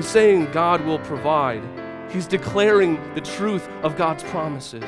he's 0.00 0.08
saying 0.08 0.50
God 0.50 0.80
will 0.86 0.98
provide, 1.00 1.62
he's 2.10 2.26
declaring 2.26 2.98
the 3.14 3.20
truth 3.20 3.68
of 3.82 3.98
God's 3.98 4.22
promises. 4.24 4.82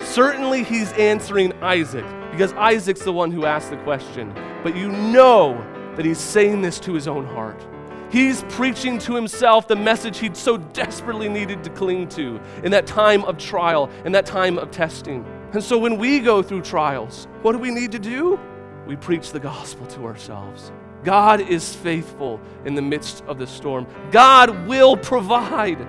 Certainly, 0.00 0.64
he's 0.64 0.90
answering 0.94 1.52
Isaac 1.62 2.04
because 2.32 2.52
Isaac's 2.54 3.02
the 3.02 3.12
one 3.12 3.30
who 3.30 3.44
asked 3.44 3.70
the 3.70 3.76
question. 3.78 4.34
But 4.64 4.74
you 4.74 4.90
know 4.90 5.54
that 5.94 6.04
he's 6.04 6.18
saying 6.18 6.60
this 6.60 6.80
to 6.80 6.92
his 6.92 7.06
own 7.06 7.24
heart. 7.24 7.64
He's 8.10 8.42
preaching 8.48 8.98
to 9.00 9.14
himself 9.14 9.68
the 9.68 9.76
message 9.76 10.18
he'd 10.18 10.36
so 10.36 10.56
desperately 10.56 11.28
needed 11.28 11.62
to 11.62 11.70
cling 11.70 12.08
to 12.08 12.40
in 12.64 12.72
that 12.72 12.84
time 12.84 13.22
of 13.26 13.38
trial, 13.38 13.88
in 14.04 14.10
that 14.10 14.26
time 14.26 14.58
of 14.58 14.72
testing. 14.72 15.24
And 15.52 15.62
so 15.62 15.78
when 15.78 15.98
we 15.98 16.18
go 16.18 16.42
through 16.42 16.62
trials, 16.62 17.28
what 17.42 17.52
do 17.52 17.58
we 17.58 17.70
need 17.70 17.92
to 17.92 18.00
do? 18.00 18.40
We 18.88 18.96
preach 18.96 19.30
the 19.30 19.38
gospel 19.38 19.86
to 19.86 20.04
ourselves. 20.04 20.72
God 21.04 21.40
is 21.40 21.74
faithful 21.74 22.40
in 22.64 22.74
the 22.74 22.82
midst 22.82 23.24
of 23.26 23.38
the 23.38 23.46
storm. 23.46 23.86
God 24.10 24.66
will 24.66 24.96
provide. 24.96 25.86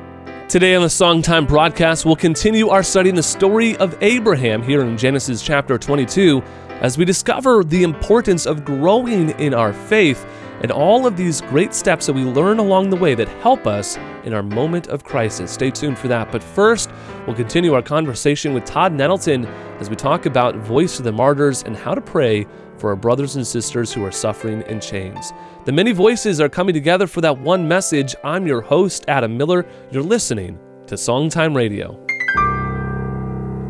Today 0.47 0.75
on 0.75 0.81
the 0.81 0.87
Songtime 0.87 1.47
broadcast, 1.47 2.05
we'll 2.05 2.15
continue 2.15 2.69
our 2.69 2.83
study 2.83 3.09
in 3.09 3.15
the 3.15 3.23
story 3.23 3.75
of 3.77 3.97
Abraham 4.01 4.61
here 4.61 4.81
in 4.81 4.97
Genesis 4.97 5.41
chapter 5.41 5.77
22 5.77 6.41
as 6.81 6.97
we 6.97 7.05
discover 7.05 7.63
the 7.63 7.83
importance 7.83 8.45
of 8.45 8.63
growing 8.63 9.31
in 9.39 9.53
our 9.53 9.73
faith 9.73 10.25
and 10.61 10.71
all 10.71 11.05
of 11.05 11.17
these 11.17 11.41
great 11.41 11.73
steps 11.73 12.05
that 12.05 12.13
we 12.13 12.23
learn 12.23 12.59
along 12.59 12.89
the 12.89 12.95
way 12.95 13.15
that 13.15 13.27
help 13.41 13.65
us 13.65 13.97
in 14.23 14.33
our 14.33 14.43
moment 14.43 14.87
of 14.87 15.03
crisis. 15.03 15.51
Stay 15.51 15.71
tuned 15.71 15.97
for 15.97 16.07
that. 16.07 16.31
But 16.31 16.43
first, 16.43 16.91
we'll 17.25 17.35
continue 17.35 17.73
our 17.73 17.81
conversation 17.81 18.53
with 18.53 18.65
Todd 18.65 18.93
Nettleton 18.93 19.45
as 19.79 19.89
we 19.89 19.95
talk 19.95 20.25
about 20.25 20.55
Voice 20.55 20.99
of 20.99 21.05
the 21.05 21.11
Martyrs 21.11 21.63
and 21.63 21.75
how 21.75 21.95
to 21.95 22.01
pray 22.01 22.45
for 22.79 22.89
our 22.89 22.95
brothers 22.95 23.35
and 23.35 23.45
sisters 23.45 23.93
who 23.93 24.03
are 24.05 24.11
suffering 24.11 24.61
in 24.63 24.79
chains. 24.79 25.33
The 25.65 25.71
many 25.71 25.91
voices 25.91 26.39
are 26.39 26.49
coming 26.49 26.73
together 26.73 27.07
for 27.07 27.21
that 27.21 27.37
one 27.37 27.67
message. 27.67 28.15
I'm 28.23 28.47
your 28.47 28.61
host, 28.61 29.05
Adam 29.07 29.37
Miller. 29.37 29.65
You're 29.91 30.03
listening 30.03 30.57
to 30.87 30.95
Songtime 30.95 31.55
Radio. 31.55 32.08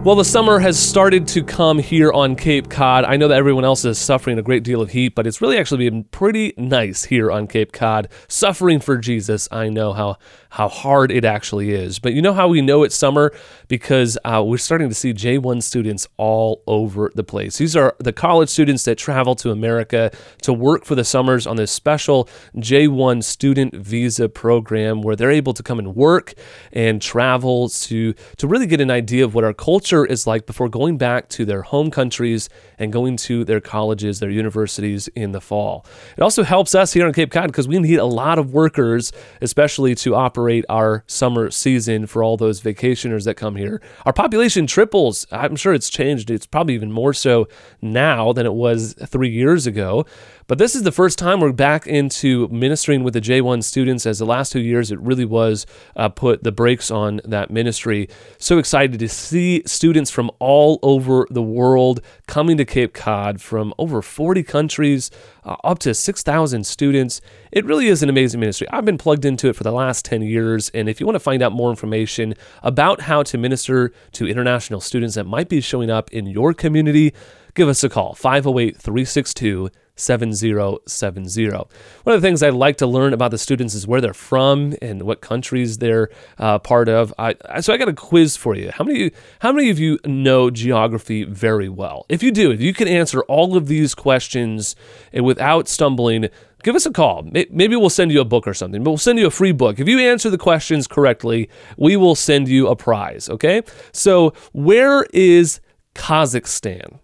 Well, 0.01 0.15
the 0.15 0.23
summer 0.23 0.59
has 0.59 0.79
started 0.79 1.27
to 1.27 1.43
come 1.43 1.77
here 1.77 2.09
on 2.13 2.37
Cape 2.37 2.69
Cod. 2.69 3.03
I 3.03 3.17
know 3.17 3.27
that 3.27 3.37
everyone 3.37 3.65
else 3.65 3.83
is 3.83 3.97
suffering 3.97 4.39
a 4.39 4.41
great 4.41 4.63
deal 4.63 4.81
of 4.81 4.91
heat, 4.91 5.13
but 5.13 5.27
it's 5.27 5.41
really 5.41 5.57
actually 5.57 5.89
been 5.89 6.05
pretty 6.05 6.53
nice 6.55 7.03
here 7.03 7.29
on 7.29 7.47
Cape 7.47 7.73
Cod. 7.73 8.07
Suffering 8.29 8.79
for 8.79 8.97
Jesus, 8.97 9.49
I 9.51 9.67
know 9.67 9.91
how 9.91 10.17
how 10.51 10.67
hard 10.67 11.11
it 11.11 11.25
actually 11.25 11.71
is. 11.71 11.99
But 11.99 12.13
you 12.13 12.21
know 12.21 12.33
how 12.33 12.47
we 12.47 12.61
know 12.61 12.83
it's 12.83 12.95
summer? 12.95 13.31
Because 13.67 14.17
uh, 14.25 14.43
we're 14.43 14.57
starting 14.57 14.89
to 14.89 14.95
see 14.95 15.13
J1 15.13 15.61
students 15.61 16.07
all 16.17 16.63
over 16.65 17.11
the 17.13 17.23
place. 17.23 17.57
These 17.57 17.75
are 17.75 17.95
the 17.99 18.13
college 18.13 18.49
students 18.49 18.83
that 18.85 18.97
travel 18.97 19.35
to 19.35 19.51
America 19.51 20.11
to 20.41 20.51
work 20.51 20.85
for 20.85 20.95
the 20.95 21.03
summers 21.03 21.45
on 21.45 21.55
this 21.55 21.71
special 21.71 22.27
J1 22.55 23.23
student 23.23 23.75
visa 23.75 24.27
program 24.27 25.01
where 25.01 25.15
they're 25.15 25.29
able 25.29 25.53
to 25.53 25.61
come 25.61 25.77
and 25.77 25.95
work 25.95 26.33
and 26.71 26.99
travel 27.01 27.69
to, 27.69 28.13
to 28.37 28.47
really 28.47 28.65
get 28.65 28.81
an 28.81 28.89
idea 28.89 29.23
of 29.23 29.35
what 29.35 29.43
our 29.43 29.53
culture 29.53 29.88
is 29.91 30.27
like 30.27 30.45
before 30.45 30.69
going 30.69 30.97
back 30.97 31.27
to 31.29 31.45
their 31.45 31.61
home 31.61 31.91
countries 31.91 32.49
and 32.77 32.93
going 32.93 33.17
to 33.17 33.43
their 33.43 33.59
colleges, 33.59 34.19
their 34.19 34.29
universities 34.29 35.07
in 35.09 35.31
the 35.31 35.41
fall. 35.41 35.85
It 36.17 36.21
also 36.21 36.43
helps 36.43 36.75
us 36.75 36.93
here 36.93 37.05
on 37.05 37.13
Cape 37.13 37.31
Cod 37.31 37.47
because 37.47 37.67
we 37.67 37.79
need 37.79 37.99
a 37.99 38.05
lot 38.05 38.39
of 38.39 38.53
workers, 38.53 39.11
especially 39.41 39.95
to 39.95 40.15
operate 40.15 40.65
our 40.69 41.03
summer 41.07 41.51
season 41.51 42.07
for 42.07 42.23
all 42.23 42.37
those 42.37 42.61
vacationers 42.61 43.25
that 43.25 43.35
come 43.35 43.55
here. 43.55 43.81
Our 44.05 44.13
population 44.13 44.67
triples. 44.67 45.25
I'm 45.31 45.55
sure 45.55 45.73
it's 45.73 45.89
changed. 45.89 46.29
It's 46.29 46.45
probably 46.45 46.75
even 46.75 46.91
more 46.91 47.13
so 47.13 47.47
now 47.81 48.33
than 48.33 48.45
it 48.45 48.53
was 48.53 48.93
three 49.07 49.29
years 49.29 49.67
ago. 49.67 50.05
But 50.49 50.57
this 50.57 50.73
is 50.73 50.81
the 50.81 50.91
first 50.91 51.19
time 51.19 51.41
we're 51.41 51.51
back 51.51 51.85
into 51.85 52.47
ministering 52.47 53.03
with 53.03 53.13
the 53.13 53.21
J1 53.21 53.63
students, 53.63 54.07
as 54.07 54.17
the 54.17 54.25
last 54.25 54.51
two 54.51 54.59
years 54.59 54.91
it 54.91 54.99
really 54.99 55.23
was 55.23 55.67
uh, 55.95 56.09
put 56.09 56.43
the 56.43 56.51
brakes 56.51 56.89
on 56.89 57.21
that 57.23 57.51
ministry. 57.51 58.09
So 58.39 58.57
excited 58.57 58.99
to 58.99 59.07
see 59.07 59.61
students 59.67 60.09
from 60.09 60.31
all 60.39 60.79
over 60.81 61.27
the 61.29 61.43
world 61.43 62.01
coming 62.25 62.57
to 62.57 62.65
Cape 62.65 62.95
Cod 62.95 63.39
from 63.39 63.75
over 63.77 64.01
40 64.01 64.41
countries, 64.41 65.11
uh, 65.43 65.55
up 65.63 65.77
to 65.79 65.93
6,000 65.93 66.65
students. 66.65 67.21
It 67.51 67.63
really 67.65 67.85
is 67.85 68.01
an 68.01 68.09
amazing 68.09 68.39
ministry. 68.39 68.67
I've 68.71 68.85
been 68.85 68.97
plugged 68.97 69.25
into 69.25 69.49
it 69.49 69.55
for 69.55 69.63
the 69.63 69.71
last 69.71 70.03
10 70.05 70.23
years. 70.23 70.69
And 70.69 70.89
if 70.89 70.99
you 70.99 71.05
want 71.05 71.13
to 71.13 71.19
find 71.19 71.43
out 71.43 71.51
more 71.51 71.69
information 71.69 72.33
about 72.63 73.01
how 73.01 73.21
to 73.21 73.37
minister 73.37 73.93
to 74.13 74.27
international 74.27 74.81
students 74.81 75.13
that 75.13 75.25
might 75.25 75.47
be 75.47 75.61
showing 75.61 75.91
up 75.91 76.09
in 76.09 76.25
your 76.25 76.55
community, 76.55 77.13
give 77.53 77.69
us 77.69 77.83
a 77.83 77.89
call 77.89 78.15
508 78.15 78.77
362 78.77 79.69
7070. 79.99 81.49
One 81.49 81.67
of 82.05 82.21
the 82.21 82.27
things 82.27 82.41
I 82.41 82.49
like 82.49 82.77
to 82.77 82.87
learn 82.87 83.13
about 83.13 83.31
the 83.31 83.37
students 83.37 83.75
is 83.75 83.87
where 83.87 84.01
they're 84.01 84.13
from 84.13 84.75
and 84.81 85.03
what 85.03 85.21
countries 85.21 85.77
they're 85.77 86.09
uh, 86.37 86.59
part 86.59 86.89
of. 86.89 87.13
I, 87.19 87.35
so 87.61 87.73
I 87.73 87.77
got 87.77 87.89
a 87.89 87.93
quiz 87.93 88.37
for 88.37 88.55
you. 88.55 88.71
How 88.71 88.83
many 88.83 89.11
how 89.39 89.51
many 89.51 89.69
of 89.69 89.79
you 89.79 89.99
know 90.05 90.49
geography 90.49 91.23
very 91.23 91.69
well? 91.69 92.05
If 92.09 92.23
you 92.23 92.31
do, 92.31 92.51
if 92.51 92.61
you 92.61 92.73
can 92.73 92.87
answer 92.87 93.21
all 93.23 93.57
of 93.57 93.67
these 93.67 93.93
questions 93.93 94.75
without 95.13 95.67
stumbling, 95.67 96.29
give 96.63 96.75
us 96.75 96.85
a 96.85 96.91
call. 96.91 97.23
Maybe 97.23 97.75
we'll 97.75 97.89
send 97.89 98.11
you 98.11 98.21
a 98.21 98.25
book 98.25 98.47
or 98.47 98.53
something, 98.53 98.83
but 98.83 98.91
we'll 98.91 98.97
send 98.97 99.19
you 99.19 99.27
a 99.27 99.31
free 99.31 99.51
book. 99.51 99.79
If 99.79 99.87
you 99.87 99.99
answer 99.99 100.29
the 100.29 100.37
questions 100.37 100.87
correctly, 100.87 101.49
we 101.77 101.95
will 101.95 102.15
send 102.15 102.47
you 102.47 102.67
a 102.67 102.75
prize, 102.75 103.29
okay? 103.29 103.61
So, 103.91 104.33
where 104.53 105.03
is 105.13 105.59
Kazakhstan? 105.95 106.99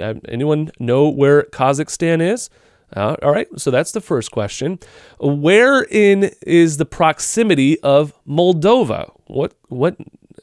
Uh, 0.00 0.14
anyone 0.28 0.70
know 0.78 1.08
where 1.08 1.44
Kazakhstan 1.44 2.20
is? 2.20 2.50
Uh, 2.94 3.16
all 3.22 3.32
right, 3.32 3.48
so 3.56 3.70
that's 3.70 3.92
the 3.92 4.00
first 4.00 4.30
question. 4.32 4.78
Where 5.18 5.82
in 5.84 6.30
is 6.42 6.76
the 6.76 6.84
proximity 6.84 7.80
of 7.80 8.12
Moldova? 8.26 9.10
What 9.26 9.54
what 9.68 9.96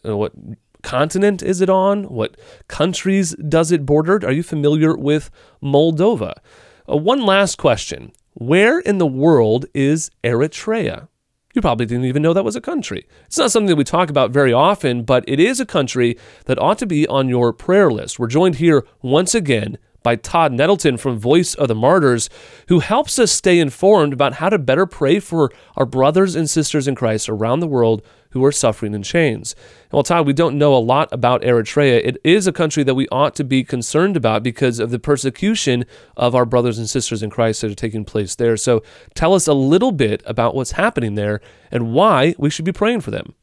uh, 0.05 0.17
what 0.17 0.33
continent 0.81 1.43
is 1.43 1.61
it 1.61 1.69
on? 1.69 2.05
What 2.05 2.37
countries 2.67 3.35
does 3.35 3.71
it 3.71 3.85
border? 3.85 4.15
Are 4.25 4.31
you 4.31 4.43
familiar 4.43 4.95
with 4.95 5.29
Moldova? 5.61 6.33
Uh, 6.89 6.97
one 6.97 7.21
last 7.21 7.57
question. 7.57 8.11
Where 8.33 8.79
in 8.79 8.97
the 8.97 9.05
world 9.05 9.65
is 9.73 10.09
Eritrea? 10.23 11.08
You 11.55 11.61
probably 11.61 11.87
didn't 11.87 12.05
even 12.05 12.21
know 12.21 12.33
that 12.33 12.45
was 12.45 12.55
a 12.55 12.61
country. 12.61 13.07
It's 13.25 13.37
not 13.37 13.51
something 13.51 13.69
that 13.69 13.75
we 13.75 13.83
talk 13.83 14.11
about 14.11 14.29
very 14.29 14.53
often, 14.53 15.01
but 15.01 15.23
it 15.27 15.39
is 15.39 15.59
a 15.59 15.65
country 15.65 16.15
that 16.45 16.61
ought 16.61 16.77
to 16.77 16.85
be 16.85 17.07
on 17.07 17.27
your 17.27 17.51
prayer 17.53 17.91
list. 17.91 18.19
We're 18.19 18.27
joined 18.27 18.57
here 18.57 18.85
once 19.01 19.33
again 19.33 19.79
by 20.03 20.15
Todd 20.15 20.53
Nettleton 20.53 20.97
from 20.97 21.17
Voice 21.17 21.55
of 21.55 21.67
the 21.67 21.75
Martyrs, 21.75 22.29
who 22.67 22.79
helps 22.79 23.17
us 23.17 23.31
stay 23.31 23.59
informed 23.59 24.13
about 24.13 24.33
how 24.33 24.49
to 24.49 24.59
better 24.59 24.85
pray 24.85 25.19
for 25.19 25.51
our 25.75 25.87
brothers 25.87 26.35
and 26.35 26.47
sisters 26.47 26.87
in 26.87 26.93
Christ 26.93 27.27
around 27.27 27.59
the 27.59 27.67
world 27.67 28.03
who 28.31 28.43
are 28.45 28.51
suffering 28.51 28.93
in 28.93 29.03
chains. 29.03 29.55
And 29.83 29.93
while 29.93 30.03
Todd, 30.03 30.27
we 30.27 30.33
don't 30.33 30.57
know 30.57 30.75
a 30.75 30.77
lot 30.77 31.09
about 31.11 31.41
Eritrea, 31.41 32.01
it 32.03 32.17
is 32.23 32.47
a 32.47 32.51
country 32.51 32.83
that 32.83 32.95
we 32.95 33.07
ought 33.09 33.35
to 33.35 33.43
be 33.43 33.63
concerned 33.63 34.15
about 34.15 34.43
because 34.43 34.79
of 34.79 34.91
the 34.91 34.99
persecution 34.99 35.85
of 36.15 36.35
our 36.35 36.45
brothers 36.45 36.77
and 36.77 36.89
sisters 36.89 37.23
in 37.23 37.29
Christ 37.29 37.61
that 37.61 37.71
are 37.71 37.75
taking 37.75 38.05
place 38.05 38.35
there. 38.35 38.57
So 38.57 38.83
tell 39.15 39.33
us 39.33 39.47
a 39.47 39.53
little 39.53 39.91
bit 39.91 40.21
about 40.25 40.55
what's 40.55 40.71
happening 40.73 41.15
there 41.15 41.41
and 41.71 41.93
why 41.93 42.35
we 42.37 42.49
should 42.49 42.65
be 42.65 42.71
praying 42.71 43.01
for 43.01 43.11
them. 43.11 43.33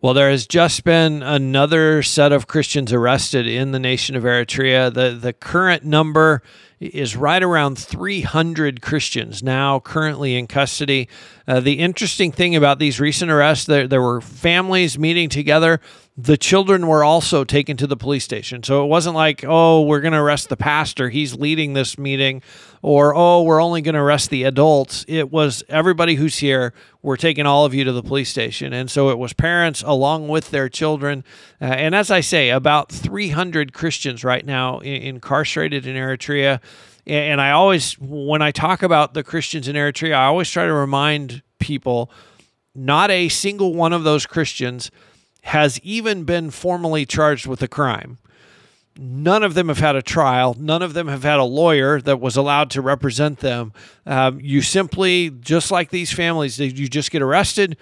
Well, 0.00 0.14
there 0.14 0.30
has 0.30 0.46
just 0.46 0.84
been 0.84 1.24
another 1.24 2.04
set 2.04 2.30
of 2.30 2.46
Christians 2.46 2.92
arrested 2.92 3.48
in 3.48 3.72
the 3.72 3.80
nation 3.80 4.14
of 4.14 4.22
Eritrea. 4.22 4.94
The 4.94 5.10
the 5.10 5.32
current 5.32 5.82
number 5.82 6.40
is 6.80 7.16
right 7.16 7.42
around 7.42 7.78
300 7.78 8.80
Christians 8.80 9.42
now 9.42 9.80
currently 9.80 10.36
in 10.36 10.46
custody. 10.46 11.08
Uh, 11.46 11.60
the 11.60 11.78
interesting 11.80 12.30
thing 12.32 12.54
about 12.54 12.78
these 12.78 13.00
recent 13.00 13.30
arrests, 13.30 13.66
there, 13.66 13.88
there 13.88 14.02
were 14.02 14.20
families 14.20 14.98
meeting 14.98 15.28
together. 15.28 15.80
The 16.20 16.36
children 16.36 16.88
were 16.88 17.04
also 17.04 17.44
taken 17.44 17.76
to 17.76 17.86
the 17.86 17.96
police 17.96 18.24
station. 18.24 18.64
So 18.64 18.82
it 18.82 18.88
wasn't 18.88 19.14
like, 19.14 19.44
oh, 19.46 19.82
we're 19.82 20.00
going 20.00 20.14
to 20.14 20.18
arrest 20.18 20.48
the 20.48 20.56
pastor. 20.56 21.10
He's 21.10 21.36
leading 21.36 21.74
this 21.74 21.96
meeting. 21.96 22.42
Or, 22.82 23.14
oh, 23.14 23.44
we're 23.44 23.62
only 23.62 23.82
going 23.82 23.94
to 23.94 24.00
arrest 24.00 24.28
the 24.30 24.42
adults. 24.42 25.04
It 25.06 25.30
was 25.30 25.62
everybody 25.68 26.16
who's 26.16 26.38
here. 26.38 26.74
We're 27.02 27.16
taking 27.16 27.46
all 27.46 27.64
of 27.64 27.72
you 27.72 27.84
to 27.84 27.92
the 27.92 28.02
police 28.02 28.30
station. 28.30 28.72
And 28.72 28.90
so 28.90 29.10
it 29.10 29.18
was 29.18 29.32
parents 29.32 29.84
along 29.86 30.26
with 30.26 30.50
their 30.50 30.68
children. 30.68 31.22
Uh, 31.60 31.66
and 31.66 31.94
as 31.94 32.10
I 32.10 32.20
say, 32.20 32.50
about 32.50 32.90
300 32.90 33.72
Christians 33.72 34.24
right 34.24 34.44
now 34.44 34.80
in- 34.80 35.02
incarcerated 35.02 35.86
in 35.86 35.94
Eritrea 35.94 36.60
and 37.08 37.40
I 37.40 37.52
always, 37.52 37.94
when 37.98 38.42
I 38.42 38.50
talk 38.50 38.82
about 38.82 39.14
the 39.14 39.24
Christians 39.24 39.66
in 39.66 39.76
Eritrea, 39.76 40.12
I 40.12 40.26
always 40.26 40.50
try 40.50 40.66
to 40.66 40.74
remind 40.74 41.42
people 41.58 42.10
not 42.74 43.10
a 43.10 43.30
single 43.30 43.74
one 43.74 43.94
of 43.94 44.04
those 44.04 44.26
Christians 44.26 44.90
has 45.42 45.80
even 45.80 46.24
been 46.24 46.50
formally 46.50 47.06
charged 47.06 47.46
with 47.46 47.62
a 47.62 47.68
crime. 47.68 48.18
None 49.00 49.44
of 49.44 49.54
them 49.54 49.68
have 49.68 49.78
had 49.78 49.94
a 49.94 50.02
trial. 50.02 50.56
None 50.58 50.82
of 50.82 50.92
them 50.92 51.06
have 51.06 51.22
had 51.22 51.38
a 51.38 51.44
lawyer 51.44 52.00
that 52.00 52.20
was 52.20 52.36
allowed 52.36 52.70
to 52.70 52.82
represent 52.82 53.38
them. 53.38 53.72
Um, 54.04 54.40
you 54.40 54.60
simply, 54.60 55.30
just 55.30 55.70
like 55.70 55.90
these 55.90 56.12
families, 56.12 56.58
you 56.58 56.88
just 56.88 57.12
get 57.12 57.22
arrested. 57.22 57.76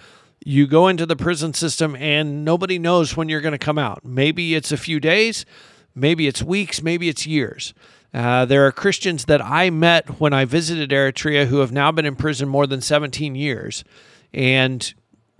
You 0.44 0.66
go 0.66 0.88
into 0.88 1.06
the 1.06 1.16
prison 1.16 1.54
system, 1.54 1.96
and 1.96 2.44
nobody 2.44 2.78
knows 2.78 3.16
when 3.16 3.30
you're 3.30 3.40
going 3.40 3.52
to 3.52 3.58
come 3.58 3.78
out. 3.78 4.04
Maybe 4.04 4.54
it's 4.54 4.72
a 4.72 4.76
few 4.76 5.00
days, 5.00 5.46
maybe 5.94 6.26
it's 6.26 6.42
weeks, 6.42 6.82
maybe 6.82 7.08
it's 7.08 7.26
years. 7.26 7.72
Uh, 8.12 8.44
there 8.44 8.66
are 8.66 8.72
Christians 8.72 9.24
that 9.24 9.42
I 9.42 9.70
met 9.70 10.20
when 10.20 10.32
I 10.32 10.44
visited 10.44 10.90
Eritrea 10.90 11.46
who 11.46 11.58
have 11.58 11.72
now 11.72 11.90
been 11.92 12.06
in 12.06 12.16
prison 12.16 12.48
more 12.48 12.66
than 12.66 12.80
17 12.80 13.34
years. 13.34 13.84
And 14.32 14.94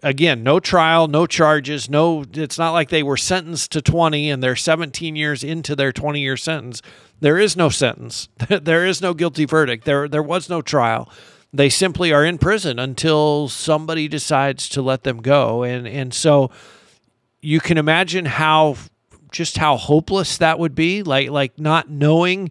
again, 0.07 0.43
no 0.43 0.61
trial, 0.61 1.09
no 1.09 1.27
charges, 1.27 1.91
no 1.91 2.25
it's 2.33 2.59
not 2.59 2.73
like 2.73 2.89
they 2.89 3.03
were 3.03 3.17
sentenced 3.17 3.73
to 3.73 3.83
20 3.83 4.31
and 4.31 4.43
they're 4.43 4.57
17 4.57 5.17
years 5.17 5.43
into 5.43 5.75
their 5.75 5.93
20 5.93 6.21
year 6.21 6.37
sentence. 6.37 6.81
There 7.21 7.39
is 7.39 7.57
no 7.57 7.69
sentence. 7.69 8.29
there 8.49 8.87
is 8.87 9.03
no 9.03 9.15
guilty 9.15 9.45
verdict. 9.45 9.85
There 9.85 10.09
there 10.09 10.23
was 10.23 10.49
no 10.49 10.63
trial. 10.63 11.11
They 11.53 11.69
simply 11.69 12.13
are 12.13 12.25
in 12.25 12.39
prison 12.39 12.79
until 12.79 13.49
somebody 13.49 14.09
decides 14.09 14.69
to 14.71 14.83
let 14.83 15.03
them 15.03 15.23
go. 15.23 15.65
And 15.65 15.89
and 15.89 16.15
so 16.15 16.51
you 17.41 17.61
can 17.61 17.77
imagine 17.77 18.27
how 18.27 18.77
just 19.33 19.59
how 19.59 19.77
hopeless 19.77 20.39
that 20.39 20.59
would 20.59 20.75
be 20.75 21.03
like 21.03 21.31
like 21.31 21.59
not 21.59 21.91
knowing 21.91 22.51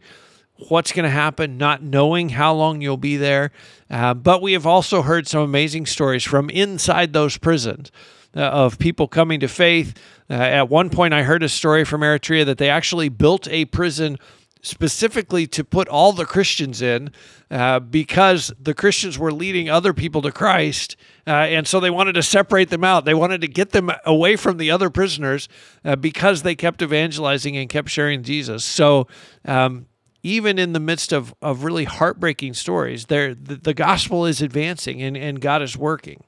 what's 0.70 0.92
going 0.92 1.04
to 1.04 1.10
happen, 1.10 1.58
not 1.58 1.84
knowing 1.84 2.30
how 2.30 2.54
long 2.54 2.82
you'll 2.82 2.98
be 2.98 3.18
there. 3.18 3.52
Uh, 3.90 4.14
but 4.14 4.42
we 4.42 4.54
have 4.54 4.66
also 4.66 5.02
heard 5.02 5.28
some 5.28 5.42
amazing 5.42 5.86
stories 5.86 6.24
from 6.24 6.50
inside 6.50 7.14
those 7.14 7.38
prisons 7.38 7.92
uh, 8.36 8.42
of 8.42 8.80
people 8.80 9.08
coming 9.08 9.40
to 9.40 9.48
faith. 9.48 9.94
Uh, 10.30 10.34
at 10.34 10.70
one 10.70 10.90
point, 10.90 11.14
I 11.14 11.24
heard 11.24 11.44
a 11.44 11.50
story 11.50 11.84
from 11.84 12.02
Eritrea 12.02 12.46
that 12.46 12.58
they 12.58 12.70
actually 12.70 13.10
built 13.10 13.48
a 13.50 13.66
prison 13.66 14.18
specifically 14.62 15.46
to 15.46 15.64
put 15.64 15.88
all 15.88 16.12
the 16.12 16.26
Christians 16.26 16.82
in 16.82 17.12
uh, 17.52 17.80
because 17.80 18.52
the 18.60 18.74
Christians 18.74 19.20
were 19.20 19.32
leading 19.32 19.70
other 19.70 19.94
people 19.94 20.24
to 20.24 20.32
Christ. 20.32 20.96
Uh, 21.28 21.32
and 21.32 21.68
so 21.68 21.80
they 21.80 21.92
wanted 21.92 22.14
to 22.14 22.24
separate 22.24 22.70
them 22.70 22.84
out. 22.84 23.06
They 23.06 23.14
wanted 23.14 23.42
to 23.42 23.48
get 23.48 23.72
them 23.72 23.92
away 24.06 24.36
from 24.36 24.58
the 24.58 24.72
other 24.72 24.90
prisoners 24.90 25.48
uh, 25.84 25.96
because 25.96 26.42
they 26.42 26.56
kept 26.56 26.82
evangelizing 26.82 27.56
and 27.56 27.70
kept 27.70 27.90
sharing 27.90 28.24
Jesus. 28.24 28.66
So 28.66 29.08
um, 29.46 29.86
even 30.26 30.58
in 30.58 30.74
the 30.74 30.80
midst 30.80 31.14
of, 31.14 31.36
of 31.40 31.64
really 31.64 31.84
heartbreaking 31.84 32.56
stories, 32.56 33.06
there 33.06 33.36
the, 33.36 33.58
the 33.58 33.76
gospel 33.76 34.26
is 34.26 34.42
advancing 34.42 35.00
and, 35.00 35.16
and 35.16 35.40
God 35.40 35.62
is 35.62 35.78
working. 35.78 36.24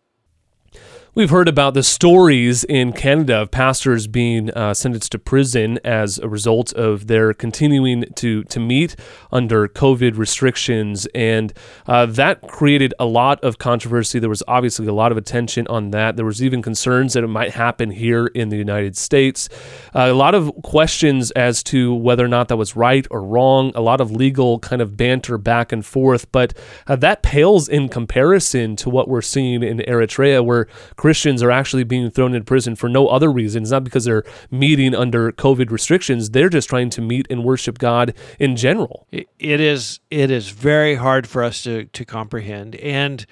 We've 1.17 1.31
heard 1.31 1.47
about 1.47 1.73
the 1.73 1.81
stories 1.81 2.63
in 2.63 2.93
Canada 2.93 3.37
of 3.37 3.49
pastors 3.49 4.05
being 4.05 4.51
uh, 4.51 4.75
sentenced 4.75 5.13
to 5.13 5.17
prison 5.17 5.79
as 5.83 6.19
a 6.19 6.29
result 6.29 6.71
of 6.73 7.07
their 7.07 7.33
continuing 7.33 8.03
to, 8.17 8.43
to 8.43 8.59
meet 8.59 8.95
under 9.31 9.67
COVID 9.67 10.15
restrictions. 10.15 11.07
And 11.15 11.53
uh, 11.87 12.05
that 12.05 12.47
created 12.47 12.93
a 12.99 13.07
lot 13.07 13.43
of 13.43 13.57
controversy. 13.57 14.19
There 14.19 14.29
was 14.29 14.43
obviously 14.47 14.85
a 14.85 14.93
lot 14.93 15.11
of 15.11 15.17
attention 15.17 15.65
on 15.69 15.89
that. 15.89 16.17
There 16.17 16.25
was 16.25 16.43
even 16.43 16.61
concerns 16.61 17.13
that 17.13 17.23
it 17.23 17.29
might 17.29 17.53
happen 17.53 17.89
here 17.89 18.27
in 18.27 18.49
the 18.49 18.57
United 18.57 18.95
States. 18.95 19.49
Uh, 19.95 20.11
a 20.11 20.13
lot 20.13 20.35
of 20.35 20.51
questions 20.61 21.31
as 21.31 21.63
to 21.63 21.95
whether 21.95 22.23
or 22.23 22.27
not 22.27 22.47
that 22.49 22.57
was 22.57 22.75
right 22.75 23.07
or 23.09 23.23
wrong, 23.23 23.71
a 23.73 23.81
lot 23.81 24.01
of 24.01 24.11
legal 24.11 24.59
kind 24.59 24.83
of 24.83 24.95
banter 24.95 25.39
back 25.39 25.71
and 25.71 25.83
forth. 25.83 26.31
But 26.31 26.53
uh, 26.85 26.95
that 26.97 27.23
pales 27.23 27.67
in 27.67 27.89
comparison 27.89 28.75
to 28.75 28.91
what 28.91 29.07
we're 29.07 29.23
seeing 29.23 29.63
in 29.63 29.79
Eritrea, 29.79 30.45
where 30.45 30.67
Christians 31.07 31.41
are 31.41 31.51
actually 31.51 31.85
being 31.85 32.11
thrown 32.11 32.35
in 32.35 32.43
prison 32.43 32.75
for 32.75 32.89
no 32.89 33.07
other 33.07 33.31
reason. 33.31 33.63
It's 33.63 33.71
not 33.71 33.85
because 33.85 34.03
they're 34.03 34.25
meeting 34.51 34.93
under 34.93 35.31
COVID 35.31 35.71
restrictions. 35.71 36.31
They're 36.31 36.49
just 36.49 36.67
trying 36.67 36.89
to 36.89 37.01
meet 37.01 37.25
and 37.29 37.45
worship 37.45 37.77
God 37.77 38.13
in 38.39 38.57
general. 38.57 39.07
it 39.13 39.25
is 39.39 40.01
it 40.11 40.29
is 40.29 40.49
very 40.49 40.95
hard 40.95 41.25
for 41.25 41.43
us 41.43 41.63
to 41.63 41.85
to 41.85 42.03
comprehend 42.03 42.75
and 42.75 43.25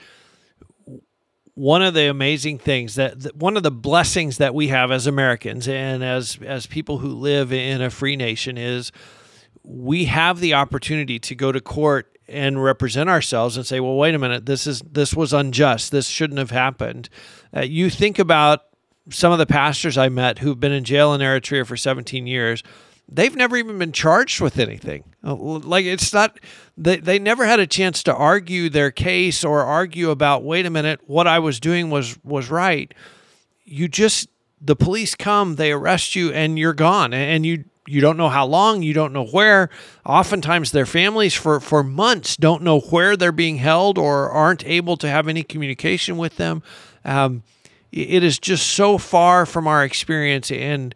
one 1.55 1.81
of 1.81 1.93
the 1.93 2.09
amazing 2.09 2.59
things 2.59 2.95
that 2.95 3.35
one 3.35 3.57
of 3.57 3.63
the 3.63 3.71
blessings 3.71 4.37
that 4.37 4.55
we 4.55 4.69
have 4.69 4.89
as 4.89 5.05
Americans 5.05 5.67
and 5.67 6.01
as 6.01 6.39
as 6.45 6.65
people 6.67 6.99
who 6.99 7.09
live 7.09 7.51
in 7.51 7.81
a 7.81 7.89
free 7.89 8.15
nation 8.15 8.57
is 8.57 8.93
we 9.65 10.05
have 10.05 10.39
the 10.39 10.53
opportunity 10.53 11.19
to 11.19 11.35
go 11.35 11.51
to 11.51 11.59
court 11.59 12.14
and 12.27 12.63
represent 12.63 13.09
ourselves 13.09 13.57
and 13.57 13.65
say, 13.65 13.79
well, 13.79 13.95
wait 13.95 14.15
a 14.15 14.19
minute, 14.19 14.45
this 14.45 14.65
is 14.67 14.81
this 14.81 15.13
was 15.13 15.33
unjust. 15.33 15.91
This 15.91 16.07
shouldn't 16.07 16.39
have 16.39 16.51
happened. 16.51 17.09
Uh, 17.55 17.61
you 17.61 17.89
think 17.89 18.19
about 18.19 18.63
some 19.09 19.31
of 19.31 19.37
the 19.37 19.45
pastors 19.45 19.97
I 19.97 20.09
met 20.09 20.39
who've 20.39 20.59
been 20.59 20.71
in 20.71 20.83
jail 20.83 21.13
in 21.13 21.21
Eritrea 21.21 21.65
for 21.65 21.77
17 21.77 22.25
years. 22.25 22.63
They've 23.07 23.35
never 23.35 23.55
even 23.55 23.77
been 23.77 23.91
charged 23.91 24.41
with 24.41 24.57
anything. 24.57 25.03
Uh, 25.23 25.35
Like 25.35 25.85
it's 25.85 26.11
not 26.11 26.39
they 26.75 26.97
they 26.97 27.19
never 27.19 27.45
had 27.45 27.59
a 27.59 27.67
chance 27.67 28.01
to 28.03 28.15
argue 28.15 28.69
their 28.69 28.89
case 28.91 29.43
or 29.43 29.61
argue 29.61 30.09
about 30.09 30.43
wait 30.43 30.65
a 30.65 30.71
minute, 30.71 31.01
what 31.05 31.27
I 31.27 31.39
was 31.39 31.59
doing 31.59 31.89
was 31.91 32.17
was 32.23 32.49
right. 32.49 32.91
You 33.63 33.87
just 33.87 34.29
the 34.59 34.75
police 34.75 35.13
come, 35.13 35.55
they 35.55 35.71
arrest 35.71 36.15
you 36.15 36.31
and 36.31 36.57
you're 36.57 36.73
gone 36.73 37.13
and 37.13 37.45
you 37.45 37.65
you 37.87 38.01
don't 38.01 38.17
know 38.17 38.29
how 38.29 38.45
long, 38.45 38.81
you 38.81 38.93
don't 38.93 39.13
know 39.13 39.25
where. 39.25 39.69
Oftentimes 40.05 40.71
their 40.71 40.85
families 40.85 41.33
for 41.33 41.59
for 41.59 41.83
months 41.83 42.35
don't 42.35 42.63
know 42.63 42.79
where 42.79 43.15
they're 43.15 43.31
being 43.31 43.57
held 43.57 43.97
or 43.97 44.29
aren't 44.29 44.65
able 44.65 44.97
to 44.97 45.09
have 45.09 45.27
any 45.27 45.43
communication 45.43 46.17
with 46.17 46.37
them. 46.37 46.63
Um, 47.03 47.43
it 47.91 48.23
is 48.23 48.39
just 48.39 48.67
so 48.67 48.97
far 48.97 49.45
from 49.45 49.67
our 49.67 49.83
experience 49.83 50.51
and 50.51 50.93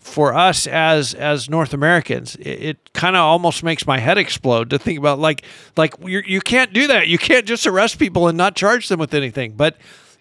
for 0.00 0.34
us 0.34 0.66
as 0.66 1.14
as 1.14 1.48
North 1.48 1.72
Americans 1.72 2.34
it, 2.36 2.48
it 2.48 2.92
kind 2.94 3.14
of 3.14 3.20
almost 3.20 3.62
makes 3.62 3.86
my 3.86 3.98
head 3.98 4.18
explode 4.18 4.70
to 4.70 4.78
think 4.78 4.98
about 4.98 5.18
like 5.18 5.44
like 5.76 5.94
you 6.04 6.20
you 6.26 6.40
can't 6.40 6.72
do 6.72 6.88
that 6.88 7.06
you 7.06 7.16
can't 7.18 7.46
just 7.46 7.66
arrest 7.66 7.98
people 7.98 8.26
and 8.26 8.36
not 8.36 8.56
charge 8.56 8.88
them 8.88 8.98
with 8.98 9.14
anything 9.14 9.52
but 9.52 9.76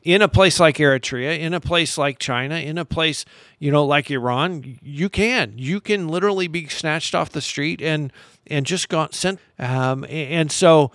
in 0.08 0.22
a 0.22 0.30
place 0.30 0.58
like 0.58 0.78
Eritrea, 0.78 1.38
in 1.38 1.54
a 1.54 1.60
place 1.60 1.98
like 1.98 2.18
China, 2.18 2.56
in 2.56 2.78
a 2.78 2.86
place, 2.86 3.26
you 3.60 3.70
know, 3.70 3.84
like 3.84 4.10
Iran, 4.10 4.80
you 4.82 5.10
can. 5.10 5.56
You 5.58 5.82
can 5.82 6.08
literally 6.08 6.48
be 6.48 6.70
snatched 6.70 7.14
off 7.14 7.30
the 7.30 7.42
street 7.42 7.82
and 7.82 8.14
and 8.50 8.66
just 8.66 8.88
got 8.88 9.14
sent. 9.14 9.42
Um, 9.60 10.06
and 10.08 10.50
so 10.50 10.94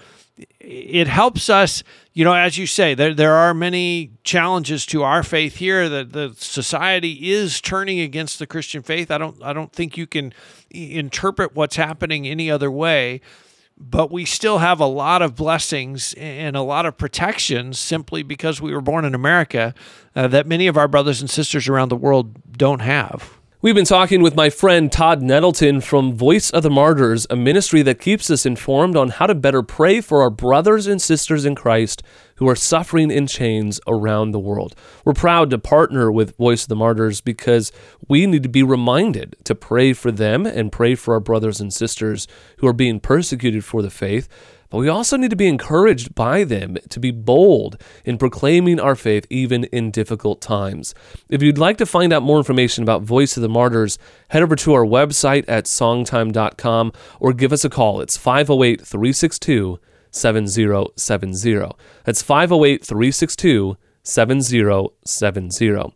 it 0.60 1.08
helps 1.08 1.50
us, 1.50 1.82
you 2.14 2.24
know, 2.24 2.32
as 2.32 2.56
you 2.56 2.66
say, 2.66 2.94
there, 2.94 3.12
there 3.12 3.34
are 3.34 3.52
many 3.52 4.12
challenges 4.24 4.86
to 4.86 5.02
our 5.02 5.22
faith 5.22 5.56
here 5.56 5.90
that 5.90 6.14
the 6.14 6.32
society 6.38 7.30
is 7.30 7.60
turning 7.60 8.00
against 8.00 8.38
the 8.38 8.46
Christian 8.46 8.80
faith. 8.80 9.10
I 9.10 9.18
don't 9.18 9.42
I 9.42 9.52
don't 9.52 9.74
think 9.74 9.98
you 9.98 10.06
can 10.06 10.32
interpret 10.70 11.54
what's 11.54 11.76
happening 11.76 12.26
any 12.26 12.50
other 12.50 12.70
way 12.70 13.20
but 13.90 14.10
we 14.10 14.24
still 14.24 14.58
have 14.58 14.80
a 14.80 14.86
lot 14.86 15.22
of 15.22 15.34
blessings 15.34 16.14
and 16.14 16.56
a 16.56 16.62
lot 16.62 16.86
of 16.86 16.96
protections 16.96 17.78
simply 17.78 18.22
because 18.22 18.60
we 18.60 18.72
were 18.72 18.80
born 18.80 19.04
in 19.04 19.14
America 19.14 19.74
uh, 20.14 20.28
that 20.28 20.46
many 20.46 20.66
of 20.66 20.76
our 20.76 20.88
brothers 20.88 21.20
and 21.20 21.28
sisters 21.28 21.68
around 21.68 21.88
the 21.88 21.96
world 21.96 22.56
don't 22.56 22.80
have. 22.80 23.38
We've 23.62 23.76
been 23.76 23.84
talking 23.84 24.22
with 24.22 24.34
my 24.34 24.50
friend 24.50 24.90
Todd 24.90 25.22
Nettleton 25.22 25.82
from 25.82 26.14
Voice 26.14 26.50
of 26.50 26.64
the 26.64 26.68
Martyrs, 26.68 27.28
a 27.30 27.36
ministry 27.36 27.80
that 27.82 28.00
keeps 28.00 28.28
us 28.28 28.44
informed 28.44 28.96
on 28.96 29.10
how 29.10 29.28
to 29.28 29.36
better 29.36 29.62
pray 29.62 30.00
for 30.00 30.20
our 30.20 30.30
brothers 30.30 30.88
and 30.88 31.00
sisters 31.00 31.44
in 31.44 31.54
Christ 31.54 32.02
who 32.38 32.48
are 32.48 32.56
suffering 32.56 33.12
in 33.12 33.28
chains 33.28 33.80
around 33.86 34.32
the 34.32 34.40
world. 34.40 34.74
We're 35.04 35.12
proud 35.12 35.50
to 35.50 35.60
partner 35.60 36.10
with 36.10 36.36
Voice 36.36 36.64
of 36.64 36.70
the 36.70 36.74
Martyrs 36.74 37.20
because 37.20 37.70
we 38.08 38.26
need 38.26 38.42
to 38.42 38.48
be 38.48 38.64
reminded 38.64 39.36
to 39.44 39.54
pray 39.54 39.92
for 39.92 40.10
them 40.10 40.44
and 40.44 40.72
pray 40.72 40.96
for 40.96 41.14
our 41.14 41.20
brothers 41.20 41.60
and 41.60 41.72
sisters 41.72 42.26
who 42.56 42.66
are 42.66 42.72
being 42.72 42.98
persecuted 42.98 43.64
for 43.64 43.80
the 43.80 43.90
faith 43.90 44.28
but 44.72 44.78
we 44.78 44.88
also 44.88 45.18
need 45.18 45.28
to 45.28 45.36
be 45.36 45.46
encouraged 45.48 46.14
by 46.14 46.44
them 46.44 46.78
to 46.88 46.98
be 46.98 47.10
bold 47.10 47.76
in 48.06 48.16
proclaiming 48.16 48.80
our 48.80 48.96
faith 48.96 49.26
even 49.28 49.64
in 49.64 49.90
difficult 49.90 50.40
times. 50.40 50.94
If 51.28 51.42
you'd 51.42 51.58
like 51.58 51.76
to 51.76 51.84
find 51.84 52.10
out 52.10 52.22
more 52.22 52.38
information 52.38 52.82
about 52.82 53.02
Voice 53.02 53.36
of 53.36 53.42
the 53.42 53.50
Martyrs, 53.50 53.98
head 54.28 54.42
over 54.42 54.56
to 54.56 54.72
our 54.72 54.86
website 54.86 55.44
at 55.46 55.66
songtime.com 55.66 56.92
or 57.20 57.34
give 57.34 57.52
us 57.52 57.66
a 57.66 57.70
call. 57.70 58.00
It's 58.00 58.16
508 58.16 58.80
362 58.80 59.78
7070. 60.10 61.76
That's 62.04 62.22
508 62.22 62.82
362 62.82 63.76
7070. 64.02 65.92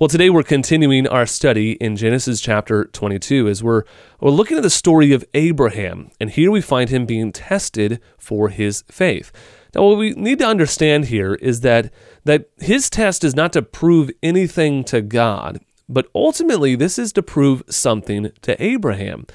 Well, 0.00 0.08
today 0.08 0.30
we're 0.30 0.44
continuing 0.44 1.06
our 1.06 1.26
study 1.26 1.72
in 1.72 1.94
Genesis 1.94 2.40
chapter 2.40 2.86
22 2.86 3.48
as 3.48 3.62
we're, 3.62 3.82
we're 4.18 4.30
looking 4.30 4.56
at 4.56 4.62
the 4.62 4.70
story 4.70 5.12
of 5.12 5.26
Abraham, 5.34 6.10
and 6.18 6.30
here 6.30 6.50
we 6.50 6.62
find 6.62 6.88
him 6.88 7.04
being 7.04 7.32
tested 7.32 8.00
for 8.16 8.48
his 8.48 8.82
faith. 8.88 9.30
Now, 9.74 9.82
what 9.82 9.98
we 9.98 10.12
need 10.12 10.38
to 10.38 10.46
understand 10.46 11.08
here 11.08 11.34
is 11.34 11.60
that, 11.60 11.92
that 12.24 12.48
his 12.60 12.88
test 12.88 13.24
is 13.24 13.36
not 13.36 13.52
to 13.52 13.60
prove 13.60 14.10
anything 14.22 14.84
to 14.84 15.02
God, 15.02 15.60
but 15.86 16.06
ultimately 16.14 16.76
this 16.76 16.98
is 16.98 17.12
to 17.12 17.22
prove 17.22 17.62
something 17.68 18.32
to 18.40 18.64
Abraham 18.64 19.26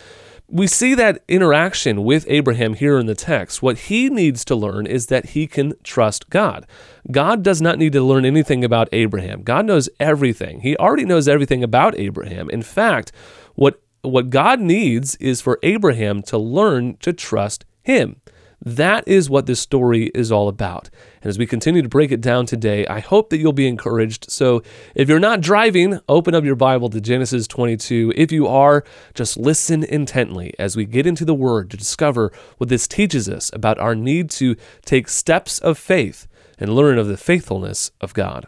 we 0.48 0.68
see 0.68 0.94
that 0.94 1.24
interaction 1.28 2.04
with 2.04 2.26
Abraham 2.30 2.76
here 2.76 3.00
in 3.00 3.08
the 3.08 3.16
text. 3.16 3.62
What 3.64 3.80
he 3.80 4.10
needs 4.10 4.46
to 4.46 4.56
learn 4.56 4.86
is 4.86 5.08
that 5.08 5.28
he 5.28 5.48
can 5.48 5.74
trust 5.84 6.30
God. 6.30 6.68
God 7.12 7.42
does 7.44 7.62
not 7.62 7.80
need 7.80 7.94
to 7.94 8.02
learn 8.02 8.26
anything 8.26 8.64
about 8.64 8.90
Abraham. 8.92 9.42
God 9.42 9.66
knows 9.66 9.90
everything. 10.00 10.62
He 10.62 10.78
already 10.78 11.06
knows 11.06 11.28
everything 11.28 11.64
about 11.64 11.98
Abraham. 11.98 12.50
In 12.50 12.62
fact, 12.62 13.12
what 13.56 13.82
what 14.02 14.30
God 14.30 14.60
needs 14.60 15.16
is 15.16 15.42
for 15.42 15.58
Abraham 15.64 16.22
to 16.24 16.38
learn 16.38 16.98
to 16.98 17.12
trust 17.12 17.66
him. 17.82 18.22
That 18.66 19.08
is 19.08 19.30
what 19.30 19.46
this 19.46 19.60
story 19.60 20.08
is 20.16 20.32
all 20.32 20.48
about. 20.48 20.90
And 21.22 21.30
as 21.30 21.38
we 21.38 21.46
continue 21.46 21.84
to 21.84 21.88
break 21.88 22.12
it 22.12 22.20
down 22.20 22.48
today, 22.48 22.84
I 22.88 23.00
hope 23.00 23.30
that 23.30 23.38
you'll 23.38 23.54
be 23.54 23.68
encouraged. 23.68 24.32
So 24.32 24.64
if 24.96 25.08
you're 25.08 25.20
not 25.20 25.42
driving, 25.42 26.00
open 26.10 26.34
up 26.34 26.44
your 26.44 26.56
Bible 26.56 26.90
to 26.90 27.00
Genesis 27.00 27.46
22. 27.48 28.14
If 28.16 28.32
you 28.32 28.48
are, 28.48 28.84
just 29.14 29.38
listen 29.38 29.84
intently 29.84 30.56
as 30.58 30.76
we 30.76 30.86
get 30.86 31.06
into 31.06 31.26
the 31.26 31.36
Word 31.36 31.70
to 31.70 31.78
discover 31.78 32.32
what 32.58 32.70
this 32.70 32.88
teaches 32.88 33.30
us 33.30 33.52
about 33.54 33.78
our 33.78 33.94
need 33.94 34.32
to 34.32 34.56
take 34.84 35.10
steps 35.10 35.60
of 35.60 35.78
faith 35.78 36.28
and 36.58 36.74
learn 36.74 36.98
of 36.98 37.06
the 37.08 37.18
faithfulness 37.18 37.92
of 38.02 38.16
God. 38.16 38.48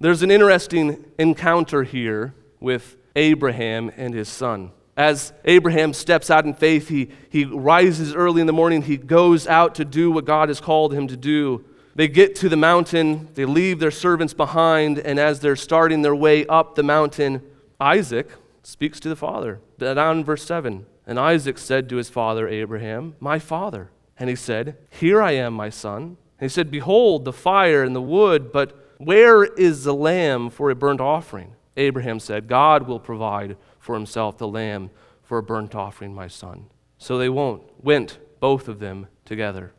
There's 0.00 0.22
an 0.22 0.32
interesting 0.32 1.04
encounter 1.16 1.84
here 1.84 2.34
with 2.58 2.96
Abraham 3.14 3.92
and 3.96 4.14
his 4.14 4.28
son. 4.28 4.72
As 4.98 5.32
Abraham 5.44 5.92
steps 5.92 6.28
out 6.28 6.44
in 6.44 6.54
faith, 6.54 6.88
he, 6.88 7.10
he 7.30 7.44
rises 7.44 8.12
early 8.12 8.40
in 8.40 8.48
the 8.48 8.52
morning, 8.52 8.82
he 8.82 8.96
goes 8.96 9.46
out 9.46 9.76
to 9.76 9.84
do 9.84 10.10
what 10.10 10.24
God 10.24 10.48
has 10.48 10.60
called 10.60 10.92
him 10.92 11.06
to 11.06 11.16
do. 11.16 11.64
They 11.94 12.08
get 12.08 12.34
to 12.36 12.48
the 12.48 12.56
mountain, 12.56 13.28
they 13.34 13.44
leave 13.44 13.78
their 13.78 13.92
servants 13.92 14.34
behind, 14.34 14.98
and 14.98 15.20
as 15.20 15.38
they're 15.38 15.54
starting 15.54 16.02
their 16.02 16.16
way 16.16 16.44
up 16.46 16.74
the 16.74 16.82
mountain, 16.82 17.42
Isaac 17.78 18.28
speaks 18.64 18.98
to 19.00 19.08
the 19.08 19.14
father. 19.14 19.60
Down 19.78 20.18
in 20.18 20.24
verse 20.24 20.42
7. 20.42 20.84
And 21.06 21.18
Isaac 21.20 21.58
said 21.58 21.88
to 21.88 21.96
his 21.96 22.10
father 22.10 22.48
Abraham, 22.48 23.14
My 23.20 23.38
father. 23.38 23.90
And 24.18 24.28
he 24.28 24.34
said, 24.34 24.76
Here 24.90 25.22
I 25.22 25.32
am, 25.32 25.54
my 25.54 25.70
son. 25.70 26.16
And 26.40 26.40
he 26.40 26.48
said, 26.48 26.72
Behold, 26.72 27.24
the 27.24 27.32
fire 27.32 27.84
and 27.84 27.94
the 27.94 28.02
wood, 28.02 28.52
but 28.52 28.96
where 28.98 29.44
is 29.44 29.84
the 29.84 29.94
lamb 29.94 30.50
for 30.50 30.70
a 30.70 30.74
burnt 30.74 31.00
offering? 31.00 31.54
Abraham 31.76 32.18
said, 32.18 32.48
God 32.48 32.88
will 32.88 32.98
provide 32.98 33.56
for 33.78 33.94
himself 33.94 34.38
the 34.38 34.48
lamb 34.48 34.90
for 35.22 35.38
a 35.38 35.42
burnt 35.42 35.74
offering, 35.74 36.14
my 36.14 36.28
son. 36.28 36.66
So 36.96 37.18
they 37.18 37.28
won't, 37.28 37.62
went, 37.82 38.18
both 38.40 38.68
of 38.68 38.78
them 38.78 39.06
together. 39.24 39.72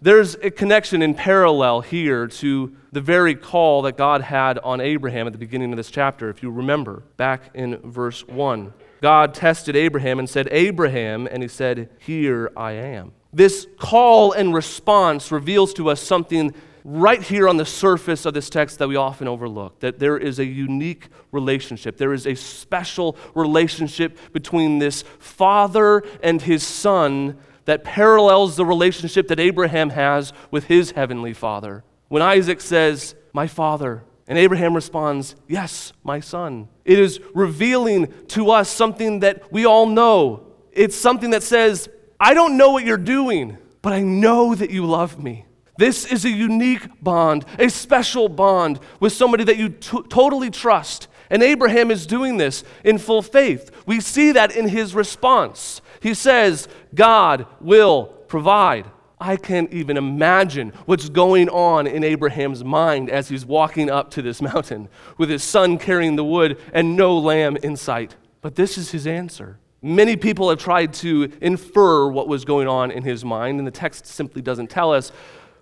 There's 0.00 0.34
a 0.34 0.50
connection 0.50 1.00
in 1.00 1.14
parallel 1.14 1.80
here 1.80 2.26
to 2.26 2.76
the 2.92 3.00
very 3.00 3.34
call 3.34 3.82
that 3.82 3.96
God 3.96 4.20
had 4.20 4.58
on 4.58 4.80
Abraham 4.80 5.26
at 5.26 5.32
the 5.32 5.38
beginning 5.38 5.72
of 5.72 5.76
this 5.76 5.90
chapter, 5.90 6.28
if 6.28 6.42
you 6.42 6.50
remember, 6.50 7.04
back 7.16 7.50
in 7.54 7.78
verse 7.78 8.26
1. 8.26 8.74
God 9.00 9.34
tested 9.34 9.76
Abraham 9.76 10.18
and 10.18 10.28
said, 10.28 10.48
Abraham, 10.50 11.26
and 11.30 11.42
he 11.42 11.48
said, 11.48 11.88
Here 11.98 12.50
I 12.56 12.72
am. 12.72 13.12
This 13.32 13.66
call 13.78 14.32
and 14.32 14.54
response 14.54 15.32
reveals 15.32 15.72
to 15.74 15.88
us 15.90 16.02
something 16.02 16.54
right 16.84 17.22
here 17.22 17.48
on 17.48 17.56
the 17.56 17.64
surface 17.64 18.26
of 18.26 18.34
this 18.34 18.50
text 18.50 18.78
that 18.78 18.88
we 18.88 18.96
often 18.96 19.26
overlook 19.26 19.80
that 19.80 19.98
there 19.98 20.18
is 20.18 20.38
a 20.38 20.44
unique 20.44 21.08
relationship. 21.32 21.96
There 21.96 22.12
is 22.12 22.26
a 22.26 22.34
special 22.34 23.16
relationship 23.34 24.18
between 24.32 24.78
this 24.78 25.02
father 25.18 26.02
and 26.22 26.42
his 26.42 26.62
son 26.62 27.38
that 27.64 27.84
parallels 27.84 28.56
the 28.56 28.66
relationship 28.66 29.28
that 29.28 29.40
Abraham 29.40 29.90
has 29.90 30.34
with 30.50 30.64
his 30.64 30.90
heavenly 30.90 31.32
father. 31.32 31.82
When 32.08 32.20
Isaac 32.20 32.60
says, 32.60 33.14
My 33.32 33.46
father, 33.46 34.04
and 34.28 34.38
Abraham 34.38 34.74
responds, 34.74 35.36
Yes, 35.48 35.94
my 36.02 36.20
son. 36.20 36.68
It 36.84 36.98
is 36.98 37.18
revealing 37.34 38.12
to 38.28 38.50
us 38.50 38.68
something 38.68 39.20
that 39.20 39.50
we 39.50 39.64
all 39.64 39.86
know. 39.86 40.46
It's 40.70 40.96
something 40.96 41.30
that 41.30 41.42
says, 41.42 41.88
I 42.20 42.34
don't 42.34 42.58
know 42.58 42.72
what 42.72 42.84
you're 42.84 42.96
doing, 42.98 43.56
but 43.80 43.94
I 43.94 44.02
know 44.02 44.54
that 44.54 44.70
you 44.70 44.84
love 44.84 45.22
me. 45.22 45.46
This 45.76 46.04
is 46.04 46.24
a 46.24 46.30
unique 46.30 47.02
bond, 47.02 47.44
a 47.58 47.68
special 47.68 48.28
bond 48.28 48.78
with 49.00 49.12
somebody 49.12 49.44
that 49.44 49.56
you 49.56 49.70
t- 49.70 50.02
totally 50.08 50.50
trust. 50.50 51.08
And 51.30 51.42
Abraham 51.42 51.90
is 51.90 52.06
doing 52.06 52.36
this 52.36 52.62
in 52.84 52.98
full 52.98 53.22
faith. 53.22 53.70
We 53.86 54.00
see 54.00 54.32
that 54.32 54.54
in 54.54 54.68
his 54.68 54.94
response. 54.94 55.80
He 56.00 56.14
says, 56.14 56.68
God 56.94 57.46
will 57.60 58.06
provide. 58.28 58.86
I 59.18 59.36
can't 59.36 59.72
even 59.72 59.96
imagine 59.96 60.72
what's 60.84 61.08
going 61.08 61.48
on 61.48 61.86
in 61.86 62.04
Abraham's 62.04 62.62
mind 62.62 63.08
as 63.08 63.28
he's 63.28 63.46
walking 63.46 63.90
up 63.90 64.10
to 64.12 64.22
this 64.22 64.42
mountain 64.42 64.88
with 65.16 65.30
his 65.30 65.42
son 65.42 65.78
carrying 65.78 66.16
the 66.16 66.24
wood 66.24 66.60
and 66.72 66.96
no 66.96 67.16
lamb 67.16 67.56
in 67.56 67.76
sight. 67.76 68.16
But 68.42 68.54
this 68.54 68.76
is 68.76 68.90
his 68.90 69.06
answer. 69.06 69.58
Many 69.80 70.16
people 70.16 70.50
have 70.50 70.58
tried 70.58 70.92
to 70.94 71.30
infer 71.40 72.08
what 72.08 72.28
was 72.28 72.44
going 72.44 72.68
on 72.68 72.90
in 72.90 73.02
his 73.02 73.24
mind, 73.24 73.58
and 73.58 73.66
the 73.66 73.70
text 73.70 74.06
simply 74.06 74.42
doesn't 74.42 74.68
tell 74.68 74.92
us. 74.92 75.12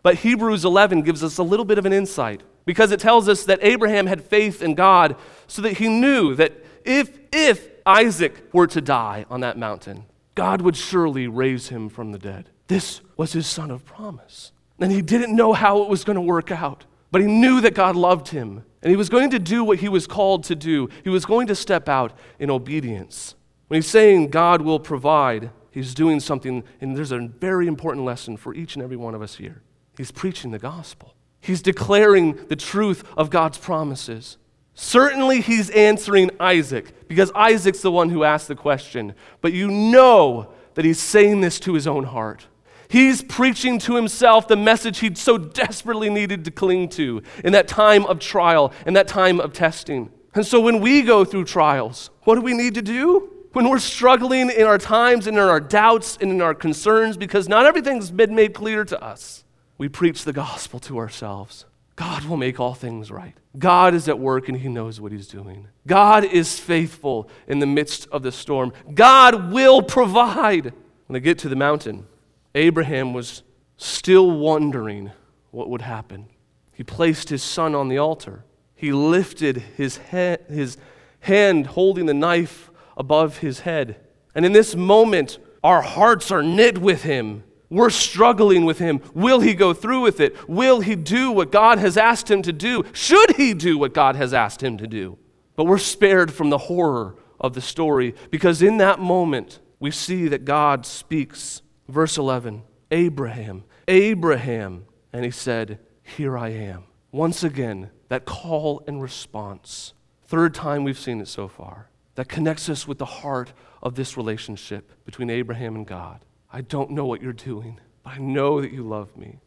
But 0.03 0.17
Hebrews 0.17 0.65
11 0.65 1.03
gives 1.03 1.23
us 1.23 1.39
a 1.39 1.43
little 1.43 1.65
bit 1.65 1.79
of 1.79 1.87
an 1.87 1.93
insight 1.93 2.43
because 2.65 2.93
it 2.93 3.01
tells 3.01 3.29
us 3.29 3.45
that 3.45 3.61
Abraham 3.63 4.07
had 4.07 4.25
faith 4.25 4.63
in 4.63 4.75
God 4.75 5.17
so 5.47 5.63
that 5.63 5.79
he 5.79 5.89
knew 5.89 6.35
that 6.35 6.53
if, 6.85 7.19
if 7.33 7.69
Isaac 7.87 8.49
were 8.53 8.67
to 8.69 8.81
die 8.81 9.27
on 9.31 9.41
that 9.41 9.59
mountain, 9.59 10.05
God 10.35 10.63
would 10.63 10.77
surely 10.77 11.29
raise 11.29 11.69
him 11.69 11.89
from 11.89 12.13
the 12.13 12.19
dead. 12.19 12.51
This 12.67 13.01
was 13.17 13.33
his 13.33 13.47
son 13.47 13.71
of 13.71 13.85
promise. 13.85 14.53
And 14.79 14.91
he 14.91 15.03
didn't 15.03 15.37
know 15.37 15.53
how 15.53 15.83
it 15.83 15.89
was 15.89 16.05
going 16.05 16.17
to 16.17 16.23
work 16.23 16.51
out, 16.51 16.85
but 17.11 17.21
he 17.21 17.27
knew 17.27 17.61
that 17.61 17.75
God 17.75 17.95
loved 17.95 18.29
him 18.29 18.65
and 18.83 18.91
he 18.91 18.97
was 18.97 19.09
going 19.09 19.31
to 19.31 19.39
do 19.39 19.63
what 19.63 19.79
he 19.79 19.89
was 19.89 20.07
called 20.07 20.45
to 20.45 20.57
do. 20.57 20.89
He 21.05 21.11
was 21.11 21.25
going 21.25 21.47
to 21.47 21.55
step 21.55 21.89
out 21.89 22.13
in 22.39 22.51
obedience. 22.51 23.37
When 23.69 23.79
he's 23.79 23.89
saying 23.89 24.31
God 24.31 24.63
will 24.63 24.81
provide, 24.81 25.51
he's 25.71 25.95
doing 25.95 26.19
something, 26.19 26.65
and 26.81 26.97
there's 26.97 27.13
a 27.13 27.21
very 27.21 27.69
important 27.69 28.05
lesson 28.05 28.37
for 28.37 28.55
each 28.55 28.75
and 28.75 28.83
every 28.83 28.97
one 28.97 29.15
of 29.15 29.23
us 29.23 29.37
here. 29.37 29.63
He's 29.97 30.11
preaching 30.11 30.51
the 30.51 30.59
gospel. 30.59 31.15
He's 31.41 31.61
declaring 31.61 32.39
the 32.49 32.57
truth 32.57 33.05
of 33.17 33.31
God's 33.31 33.59
promises. 33.59 34.39
Certainly, 34.75 35.43
he's 35.43 35.69
answering 35.71 36.31
Isaac 36.41 37.09
because 37.09 37.31
Isaac's 37.35 37.83
the 37.83 37.93
one 37.93 38.09
who 38.09 38.25
asked 38.25 38.49
the 38.49 38.55
question, 38.55 39.15
but 39.41 39.53
you 39.53 39.71
know 39.71 40.53
that 40.75 40.85
he's 40.85 41.01
saying 41.01 41.43
this 41.43 41.61
to 41.61 41.75
his 41.75 41.87
own 41.87 42.05
heart. 42.05 42.47
He's 42.89 43.23
preaching 43.23 43.79
to 43.81 43.97
himself 43.97 44.49
the 44.49 44.57
message 44.57 45.01
he'd 45.01 45.19
so 45.19 45.37
desperately 45.37 46.09
needed 46.09 46.45
to 46.45 46.51
cling 46.51 46.89
to 46.91 47.23
in 47.45 47.53
that 47.53 47.69
time 47.69 48.07
of 48.07 48.19
trial, 48.19 48.73
in 48.87 48.95
that 48.95 49.09
time 49.09 49.41
of 49.41 49.53
testing. 49.53 50.11
And 50.35 50.47
so, 50.47 50.61
when 50.61 50.81
we 50.81 51.03
go 51.03 51.25
through 51.25 51.45
trials, 51.45 52.11
what 52.23 52.37
do 52.37 52.41
we 52.41 52.55
need 52.55 52.75
to 52.75 52.83
do? 52.83 53.31
When 53.53 53.69
we're 53.69 53.79
struggling 53.81 54.49
in 54.49 54.67
our 54.67 54.79
times 54.79 55.27
and 55.27 55.37
in 55.37 55.43
our 55.43 55.61
doubts 55.61 56.17
and 56.21 56.31
in 56.31 56.41
our 56.41 56.55
concerns 56.55 57.19
because 57.19 57.49
not 57.49 57.67
everything's 57.67 58.11
been 58.11 58.35
made 58.35 58.55
clear 58.55 58.85
to 58.87 59.03
us 59.03 59.45
we 59.79 59.89
preach 59.89 60.25
the 60.25 60.33
gospel 60.33 60.79
to 60.81 60.99
ourselves. 60.99 61.65
God 61.97 62.25
will 62.25 62.37
make 62.37 62.59
all 62.59 62.75
things 62.75 63.11
right. 63.11 63.35
God 63.59 63.95
is 63.95 64.09
at 64.09 64.19
work 64.19 64.49
and 64.49 64.59
He 64.59 64.69
knows 64.69 65.01
what 65.01 65.13
He's 65.13 65.29
doing. 65.29 65.69
God 65.87 66.25
is 66.25 66.59
faithful 66.59 67.29
in 67.47 67.59
the 67.59 67.67
midst 67.67 68.09
of 68.11 68.23
the 68.23 68.33
storm. 68.33 68.73
God 68.95 69.53
will 69.53 69.83
provide. 69.83 70.73
When 71.07 71.15
they 71.15 71.21
get 71.21 71.39
to 71.41 71.49
the 71.49 71.57
mountain, 71.57 72.07
Abraham 72.55 73.13
was 73.13 73.43
still 73.77 74.31
wondering 74.31 75.11
what 75.51 75.69
would 75.69 75.83
happen. 75.83 76.29
He 76.73 76.83
placed 76.83 77.29
his 77.29 77.43
son 77.43 77.75
on 77.75 77.89
the 77.89 77.99
altar. 77.99 78.45
He 78.75 78.93
lifted 78.93 79.59
his, 79.59 79.99
head, 79.99 80.45
his 80.49 80.79
hand 81.21 81.67
holding 81.69 82.07
the 82.07 82.15
knife 82.15 82.71
above 82.97 83.39
his 83.39 83.61
head. 83.61 84.01
And 84.35 84.45
in 84.47 84.53
this 84.53 84.75
moment, 84.75 85.39
our 85.63 85.83
hearts 85.83 86.31
are 86.31 86.43
knit 86.43 86.79
with 86.79 87.03
him 87.03 87.45
we're 87.73 87.91
struggling 87.91 88.67
with 88.67 88.79
him. 88.79 89.01
Will 89.15 89.41
he 89.41 89.55
go 89.55 89.73
through 89.73 90.03
with 90.03 90.21
it? 90.21 90.49
Will 90.49 90.81
he 90.81 90.95
do 90.95 91.33
what 91.33 91.51
God 91.51 91.79
has 91.79 91.97
asked 91.97 92.31
him 92.31 92.43
to 92.43 92.53
do? 92.53 92.85
Should 92.93 93.37
he 93.37 93.55
do 93.55 93.79
what 93.79 93.95
God 93.95 94.15
has 94.15 94.35
asked 94.35 94.63
him 94.63 94.77
to 94.77 94.87
do? 94.87 95.17
But 95.57 95.65
we're 95.65 95.79
spared 95.79 96.33
from 96.33 96.51
the 96.51 96.59
horror 96.59 97.17
of 97.41 97.55
the 97.55 97.63
story 97.63 98.15
because 98.31 98.61
in 98.61 98.77
that 98.77 99.01
moment 99.01 99.61
we 99.81 99.91
see 99.91 100.29
that 100.29 100.45
God 100.45 100.85
speaks. 100.85 101.63
Verse 101.89 102.19
11 102.19 102.63
Abraham, 102.91 103.65
Abraham. 103.89 104.85
And 105.11 105.25
he 105.25 105.31
said, 105.31 105.79
Here 106.03 106.37
I 106.37 106.51
am. 106.51 106.85
Once 107.11 107.43
again, 107.43 107.91
that 108.09 108.27
call 108.27 108.83
and 108.87 109.01
response. 109.01 109.95
Third 110.27 110.55
time 110.55 110.85
we've 110.85 110.99
seen 110.99 111.23
it 111.23 111.29
so 111.29 111.49
far. 111.49 111.89
That 112.17 112.29
connects 112.29 112.69
us 112.69 112.87
with 112.87 112.99
the 112.99 113.07
heart 113.07 113.55
of 113.83 113.95
this 113.95 114.19
relationship 114.19 115.05
between 115.07 115.31
Abraham 115.31 115.75
and 115.75 115.87
God. 115.87 116.21
I 116.53 116.61
don't 116.61 116.91
know 116.91 117.07
what 117.07 117.23
you're 117.23 117.33
doing, 117.33 117.81
but 118.03 118.15
I 118.15 118.19
know 118.19 118.61
that 118.61 118.73
you 118.73 118.83
love 118.83 119.17
me. 119.17 119.41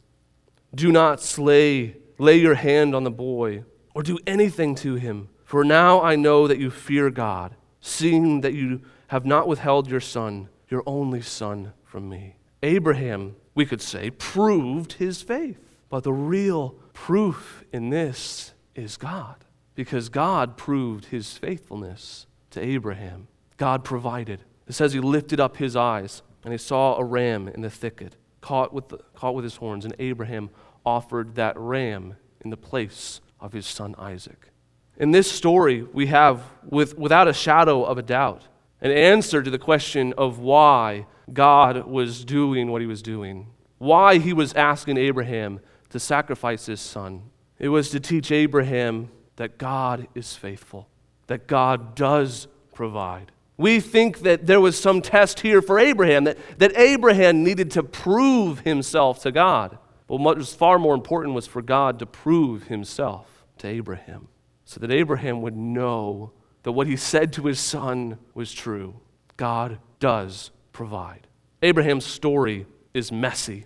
Do 0.74 0.92
not 0.92 1.22
slay, 1.22 1.98
lay 2.18 2.38
your 2.38 2.56
hand 2.56 2.96
on 2.96 3.04
the 3.04 3.12
boy, 3.12 3.64
or 3.94 4.02
do 4.02 4.18
anything 4.26 4.76
to 4.76 4.96
him, 4.96 5.30
for 5.44 5.64
now 5.64 6.02
I 6.02 6.16
know 6.16 6.48
that 6.48 6.58
you 6.58 6.72
fear 6.72 7.10
God, 7.12 7.56
seeing 7.80 8.42
that 8.42 8.54
you 8.54 8.82
have 9.08 9.26
not 9.26 9.48
withheld 9.48 9.88
your 9.88 10.00
son, 10.02 10.50
your 10.68 10.84
only 10.88 11.22
son, 11.22 11.74
from 11.84 12.10
me. 12.10 12.36
Abraham, 12.64 13.36
we 13.54 13.66
could 13.66 13.82
say, 13.82 14.10
proved 14.10 14.94
his 14.94 15.22
faith. 15.22 15.60
But 15.88 16.04
the 16.04 16.12
real 16.12 16.72
proof 16.92 17.64
in 17.72 17.92
this 17.92 18.54
is 18.74 18.98
God, 18.98 19.46
because 19.76 20.10
God 20.10 20.58
proved 20.58 21.06
his 21.06 21.38
faithfulness 21.38 22.26
to 22.50 22.60
Abraham. 22.60 23.28
God 23.58 23.86
provided. 23.86 24.42
It 24.68 24.74
says 24.74 24.94
he 24.94 25.00
lifted 25.00 25.40
up 25.40 25.58
his 25.58 25.76
eyes 25.76 26.24
and 26.46 26.54
he 26.54 26.58
saw 26.58 26.96
a 26.98 27.04
ram 27.04 27.50
in 27.50 27.62
the 27.62 27.70
thicket, 27.70 28.16
caught 28.40 28.72
with, 28.72 28.88
the, 28.90 29.00
caught 29.16 29.36
with 29.36 29.44
his 29.44 29.58
horns, 29.58 29.84
and 29.84 29.94
Abraham 30.00 30.52
offered 30.86 31.36
that 31.36 31.58
ram 31.58 32.16
in 32.42 32.52
the 32.52 32.58
place 32.58 33.20
of 33.42 33.52
his 33.52 33.66
son 33.66 33.96
Isaac. 33.98 34.52
In 34.98 35.12
this 35.12 35.30
story, 35.30 35.82
we 35.82 36.06
have, 36.06 36.44
with, 36.64 36.98
without 36.98 37.28
a 37.28 37.34
shadow 37.34 37.84
of 37.84 37.98
a 37.98 38.04
doubt, 38.04 38.48
an 38.80 38.92
answer 38.92 39.42
to 39.42 39.50
the 39.50 39.58
question 39.58 40.14
of 40.18 40.40
why 40.40 41.08
God 41.34 41.88
was 41.88 42.24
doing 42.24 42.72
what 42.72 42.82
he 42.82 42.88
was 42.88 43.02
doing, 43.02 43.48
why 43.80 44.20
he 44.20 44.32
was 44.32 44.54
asking 44.54 44.98
Abraham 44.98 45.60
to 45.90 46.00
sacrifice 46.00 46.68
his 46.68 46.80
son. 46.80 47.24
It 47.58 47.70
was 47.70 47.90
to 47.90 48.00
teach 48.00 48.32
Abraham 48.32 49.10
that 49.38 49.58
God 49.58 50.08
is 50.14 50.36
faithful, 50.36 50.88
that 51.28 51.48
God 51.48 51.96
does 51.96 52.48
provide, 52.74 53.32
we 53.58 53.80
think 53.80 54.20
that 54.20 54.48
there 54.48 54.60
was 54.60 54.80
some 54.80 55.02
test 55.02 55.40
here 55.40 55.62
for 55.62 55.80
Abraham, 55.80 56.26
that, 56.26 56.38
that 56.60 56.78
Abraham 56.78 57.44
needed 57.44 57.72
to 57.72 57.84
prove 57.84 58.60
himself 58.60 59.22
to 59.24 59.32
God. 59.32 59.78
But 60.08 60.18
what 60.18 60.38
was 60.38 60.54
far 60.54 60.78
more 60.78 60.94
important 60.94 61.36
was 61.36 61.48
for 61.48 61.62
God 61.62 62.00
to 62.00 62.06
prove 62.06 62.64
himself 62.64 63.46
to 63.60 63.68
Abraham 63.68 64.28
so 64.66 64.80
that 64.80 64.92
Abraham 64.92 65.42
would 65.42 65.56
know 65.56 66.34
that 66.64 66.74
what 66.74 66.88
he 66.88 66.98
said 66.98 67.32
to 67.34 67.46
his 67.46 67.60
son 67.60 68.18
was 68.34 68.52
true. 68.52 68.96
God 69.38 69.80
does 70.00 70.52
provide. 70.74 71.28
Abraham's 71.62 72.06
story 72.06 72.66
is 72.94 73.12
messy, 73.12 73.66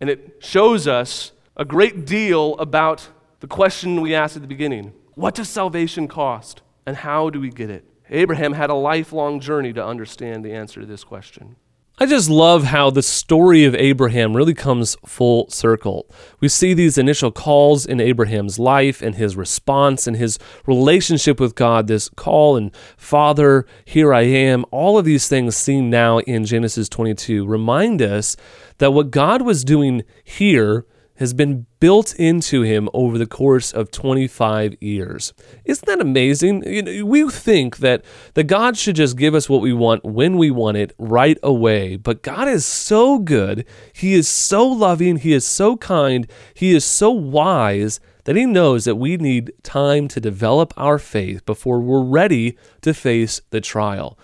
and 0.00 0.10
it 0.10 0.38
shows 0.40 0.86
us 0.86 1.32
a 1.56 1.64
great 1.64 2.04
deal 2.04 2.56
about 2.58 3.08
the 3.40 3.46
question 3.46 4.00
we 4.00 4.14
asked 4.14 4.36
at 4.36 4.42
the 4.42 4.48
beginning 4.48 4.92
What 5.14 5.34
does 5.34 5.48
salvation 5.48 6.08
cost, 6.08 6.62
and 6.84 6.96
how 6.96 7.30
do 7.30 7.40
we 7.40 7.50
get 7.50 7.70
it? 7.70 7.84
Abraham 8.10 8.54
had 8.54 8.70
a 8.70 8.74
lifelong 8.74 9.38
journey 9.40 9.72
to 9.72 9.84
understand 9.84 10.44
the 10.44 10.52
answer 10.52 10.80
to 10.80 10.86
this 10.86 11.04
question. 11.04 11.56
I 12.02 12.06
just 12.06 12.30
love 12.30 12.64
how 12.64 12.88
the 12.88 13.02
story 13.02 13.66
of 13.66 13.74
Abraham 13.74 14.34
really 14.34 14.54
comes 14.54 14.96
full 15.04 15.50
circle. 15.50 16.06
We 16.40 16.48
see 16.48 16.72
these 16.72 16.96
initial 16.96 17.30
calls 17.30 17.84
in 17.84 18.00
Abraham's 18.00 18.58
life 18.58 19.02
and 19.02 19.16
his 19.16 19.36
response 19.36 20.06
and 20.06 20.16
his 20.16 20.38
relationship 20.66 21.38
with 21.38 21.54
God, 21.54 21.88
this 21.88 22.08
call 22.08 22.56
and 22.56 22.74
Father, 22.96 23.66
here 23.84 24.14
I 24.14 24.22
am. 24.22 24.64
All 24.70 24.96
of 24.96 25.04
these 25.04 25.28
things 25.28 25.56
seen 25.56 25.90
now 25.90 26.20
in 26.20 26.46
Genesis 26.46 26.88
22 26.88 27.46
remind 27.46 28.00
us 28.00 28.34
that 28.78 28.94
what 28.94 29.10
God 29.10 29.42
was 29.42 29.62
doing 29.62 30.02
here 30.24 30.86
has 31.20 31.34
been 31.34 31.66
built 31.80 32.14
into 32.14 32.62
him 32.62 32.88
over 32.94 33.18
the 33.18 33.26
course 33.26 33.72
of 33.72 33.90
25 33.90 34.74
years. 34.80 35.34
Isn't 35.66 35.84
that 35.86 36.00
amazing? 36.00 36.64
You 36.66 36.82
know, 36.82 37.04
we 37.04 37.28
think 37.28 37.76
that, 37.76 38.02
that 38.32 38.44
God 38.44 38.78
should 38.78 38.96
just 38.96 39.18
give 39.18 39.34
us 39.34 39.46
what 39.46 39.60
we 39.60 39.74
want 39.74 40.02
when 40.02 40.38
we 40.38 40.50
want 40.50 40.78
it 40.78 40.94
right 40.98 41.36
away, 41.42 41.96
but 41.96 42.22
God 42.22 42.48
is 42.48 42.64
so 42.64 43.18
good. 43.18 43.66
He 43.92 44.14
is 44.14 44.28
so 44.28 44.66
loving. 44.66 45.18
He 45.18 45.34
is 45.34 45.46
so 45.46 45.76
kind. 45.76 46.26
He 46.54 46.74
is 46.74 46.86
so 46.86 47.10
wise 47.10 48.00
that 48.24 48.34
He 48.34 48.46
knows 48.46 48.86
that 48.86 48.96
we 48.96 49.18
need 49.18 49.52
time 49.62 50.08
to 50.08 50.20
develop 50.20 50.72
our 50.78 50.98
faith 50.98 51.44
before 51.44 51.80
we're 51.80 52.02
ready 52.02 52.56
to 52.80 52.94
face 52.94 53.42
the 53.50 53.60
trial. 53.60 54.18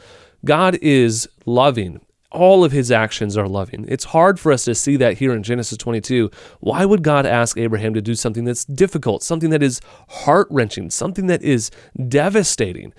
God 0.46 0.78
is 0.80 1.28
loving 1.44 2.00
all 2.30 2.64
of 2.64 2.72
his 2.72 2.90
actions 2.90 3.36
are 3.36 3.48
loving. 3.48 3.84
It's 3.88 4.04
hard 4.04 4.38
for 4.38 4.52
us 4.52 4.64
to 4.64 4.74
see 4.74 4.96
that 4.96 5.18
here 5.18 5.32
in 5.32 5.42
Genesis 5.42 5.78
22. 5.78 6.30
Why 6.60 6.84
would 6.84 7.02
God 7.02 7.26
ask 7.26 7.56
Abraham 7.56 7.94
to 7.94 8.02
do 8.02 8.14
something 8.14 8.44
that's 8.44 8.64
difficult, 8.64 9.22
something 9.22 9.50
that 9.50 9.62
is 9.62 9.80
heart 10.08 10.48
wrenching, 10.50 10.90
something 10.90 11.26
that 11.26 11.42
is 11.42 11.70
devastating? 12.08 12.92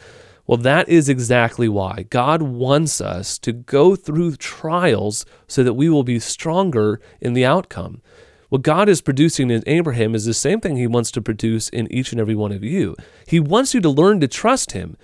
Well, 0.48 0.58
that 0.60 0.88
is 0.88 1.10
exactly 1.10 1.68
why. 1.68 2.06
God 2.10 2.42
wants 2.42 3.02
us 3.02 3.38
to 3.40 3.52
go 3.52 3.98
through 3.98 4.38
trials 4.38 5.26
so 5.46 5.62
that 5.62 5.74
we 5.74 5.90
will 5.90 6.04
be 6.04 6.20
stronger 6.20 7.02
in 7.20 7.34
the 7.34 7.46
outcome. 7.46 8.02
What 8.48 8.62
God 8.62 8.88
is 8.88 9.02
producing 9.02 9.52
in 9.52 9.62
Abraham 9.68 10.16
is 10.16 10.24
the 10.24 10.34
same 10.34 10.62
thing 10.62 10.78
He 10.78 10.88
wants 10.88 11.12
to 11.12 11.22
produce 11.22 11.68
in 11.68 11.92
each 11.92 12.14
and 12.14 12.22
every 12.22 12.36
one 12.36 12.54
of 12.54 12.64
you. 12.64 12.96
He 13.28 13.42
wants 13.42 13.74
you 13.74 13.82
to 13.82 13.90
learn 13.90 14.22
to 14.22 14.28
trust 14.28 14.72
Him. 14.72 14.96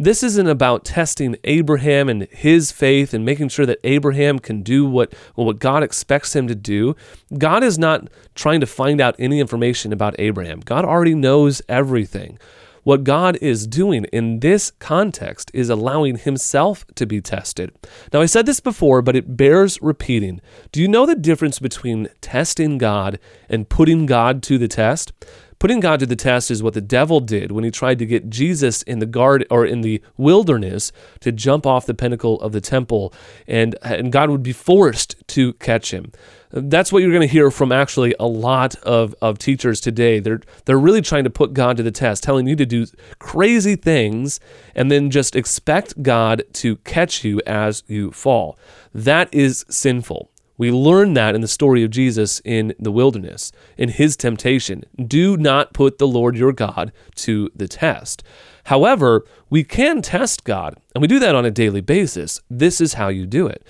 This 0.00 0.22
isn't 0.22 0.46
about 0.46 0.84
testing 0.84 1.34
Abraham 1.42 2.08
and 2.08 2.22
his 2.30 2.70
faith 2.70 3.12
and 3.12 3.24
making 3.24 3.48
sure 3.48 3.66
that 3.66 3.80
Abraham 3.82 4.38
can 4.38 4.62
do 4.62 4.86
what, 4.86 5.12
what 5.34 5.58
God 5.58 5.82
expects 5.82 6.36
him 6.36 6.46
to 6.46 6.54
do. 6.54 6.94
God 7.36 7.64
is 7.64 7.80
not 7.80 8.08
trying 8.36 8.60
to 8.60 8.66
find 8.66 9.00
out 9.00 9.16
any 9.18 9.40
information 9.40 9.92
about 9.92 10.14
Abraham. 10.20 10.60
God 10.60 10.84
already 10.84 11.16
knows 11.16 11.62
everything. 11.68 12.38
What 12.84 13.02
God 13.02 13.38
is 13.42 13.66
doing 13.66 14.04
in 14.12 14.38
this 14.38 14.70
context 14.78 15.50
is 15.52 15.68
allowing 15.68 16.16
himself 16.16 16.84
to 16.94 17.04
be 17.04 17.20
tested. 17.20 17.72
Now, 18.12 18.20
I 18.20 18.26
said 18.26 18.46
this 18.46 18.60
before, 18.60 19.02
but 19.02 19.16
it 19.16 19.36
bears 19.36 19.82
repeating. 19.82 20.40
Do 20.70 20.80
you 20.80 20.86
know 20.86 21.06
the 21.06 21.16
difference 21.16 21.58
between 21.58 22.08
testing 22.20 22.78
God 22.78 23.18
and 23.48 23.68
putting 23.68 24.06
God 24.06 24.44
to 24.44 24.58
the 24.58 24.68
test? 24.68 25.12
Putting 25.58 25.80
God 25.80 25.98
to 26.00 26.06
the 26.06 26.16
test 26.16 26.50
is 26.50 26.62
what 26.62 26.74
the 26.74 26.80
devil 26.80 27.18
did 27.18 27.50
when 27.50 27.64
he 27.64 27.70
tried 27.70 27.98
to 27.98 28.06
get 28.06 28.30
Jesus 28.30 28.82
in 28.82 29.00
the 29.00 29.06
guard 29.06 29.44
or 29.50 29.66
in 29.66 29.80
the 29.80 30.00
wilderness 30.16 30.92
to 31.20 31.32
jump 31.32 31.66
off 31.66 31.86
the 31.86 31.94
pinnacle 31.94 32.40
of 32.40 32.52
the 32.52 32.60
temple, 32.60 33.12
and, 33.46 33.76
and 33.82 34.12
God 34.12 34.30
would 34.30 34.42
be 34.42 34.52
forced 34.52 35.16
to 35.28 35.54
catch 35.54 35.92
him. 35.92 36.12
That's 36.50 36.92
what 36.92 37.02
you're 37.02 37.10
going 37.10 37.26
to 37.26 37.32
hear 37.32 37.50
from 37.50 37.72
actually 37.72 38.14
a 38.18 38.26
lot 38.26 38.76
of, 38.76 39.14
of 39.20 39.38
teachers 39.38 39.80
today. 39.80 40.18
They're 40.18 40.40
they're 40.64 40.78
really 40.78 41.02
trying 41.02 41.24
to 41.24 41.30
put 41.30 41.52
God 41.52 41.76
to 41.76 41.82
the 41.82 41.90
test, 41.90 42.22
telling 42.22 42.46
you 42.46 42.56
to 42.56 42.64
do 42.64 42.86
crazy 43.18 43.76
things 43.76 44.40
and 44.74 44.90
then 44.90 45.10
just 45.10 45.36
expect 45.36 46.02
God 46.02 46.42
to 46.54 46.76
catch 46.76 47.22
you 47.22 47.42
as 47.46 47.82
you 47.86 48.12
fall. 48.12 48.58
That 48.94 49.28
is 49.34 49.66
sinful. 49.68 50.30
We 50.58 50.72
learn 50.72 51.14
that 51.14 51.34
in 51.36 51.40
the 51.40 51.48
story 51.48 51.84
of 51.84 51.90
Jesus 51.90 52.42
in 52.44 52.74
the 52.78 52.90
wilderness, 52.90 53.52
in 53.76 53.90
his 53.90 54.16
temptation. 54.16 54.84
Do 54.96 55.36
not 55.36 55.72
put 55.72 55.98
the 55.98 56.08
Lord 56.08 56.36
your 56.36 56.52
God 56.52 56.92
to 57.16 57.48
the 57.54 57.68
test. 57.68 58.24
However, 58.64 59.24
we 59.48 59.64
can 59.64 60.02
test 60.02 60.44
God, 60.44 60.76
and 60.94 61.00
we 61.00 61.08
do 61.08 61.20
that 61.20 61.34
on 61.34 61.46
a 61.46 61.50
daily 61.50 61.80
basis. 61.80 62.40
This 62.50 62.80
is 62.80 62.94
how 62.94 63.08
you 63.08 63.24
do 63.24 63.46
it. 63.46 63.64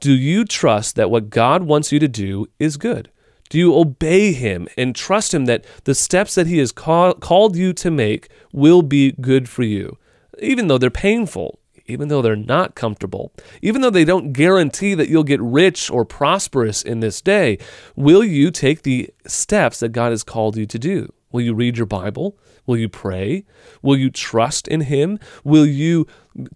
Do 0.00 0.12
you 0.12 0.44
trust 0.44 0.96
that 0.96 1.10
what 1.10 1.30
God 1.30 1.64
wants 1.64 1.90
you 1.90 1.98
to 1.98 2.08
do 2.08 2.46
is 2.58 2.76
good? 2.76 3.10
Do 3.48 3.58
you 3.58 3.74
obey 3.74 4.32
Him 4.32 4.68
and 4.76 4.94
trust 4.94 5.32
Him 5.32 5.46
that 5.46 5.64
the 5.84 5.94
steps 5.94 6.34
that 6.34 6.46
He 6.46 6.58
has 6.58 6.72
call, 6.72 7.14
called 7.14 7.56
you 7.56 7.72
to 7.72 7.90
make 7.90 8.28
will 8.52 8.82
be 8.82 9.12
good 9.12 9.48
for 9.48 9.62
you, 9.62 9.96
even 10.40 10.68
though 10.68 10.78
they're 10.78 10.90
painful, 10.90 11.58
even 11.86 12.08
though 12.08 12.22
they're 12.22 12.36
not 12.36 12.74
comfortable, 12.74 13.32
even 13.62 13.82
though 13.82 13.90
they 13.90 14.04
don't 14.04 14.32
guarantee 14.32 14.94
that 14.94 15.08
you'll 15.08 15.24
get 15.24 15.40
rich 15.40 15.90
or 15.90 16.04
prosperous 16.04 16.82
in 16.82 17.00
this 17.00 17.20
day, 17.20 17.58
will 17.96 18.24
you 18.24 18.50
take 18.50 18.82
the 18.82 19.10
steps 19.26 19.80
that 19.80 19.90
God 19.90 20.10
has 20.10 20.22
called 20.22 20.56
you 20.56 20.66
to 20.66 20.78
do? 20.78 21.12
Will 21.32 21.42
you 21.42 21.54
read 21.54 21.76
your 21.76 21.86
Bible? 21.86 22.38
Will 22.66 22.76
you 22.76 22.88
pray? 22.88 23.44
Will 23.82 23.96
you 23.96 24.08
trust 24.08 24.68
in 24.68 24.82
Him? 24.82 25.18
Will 25.42 25.66
you 25.66 26.06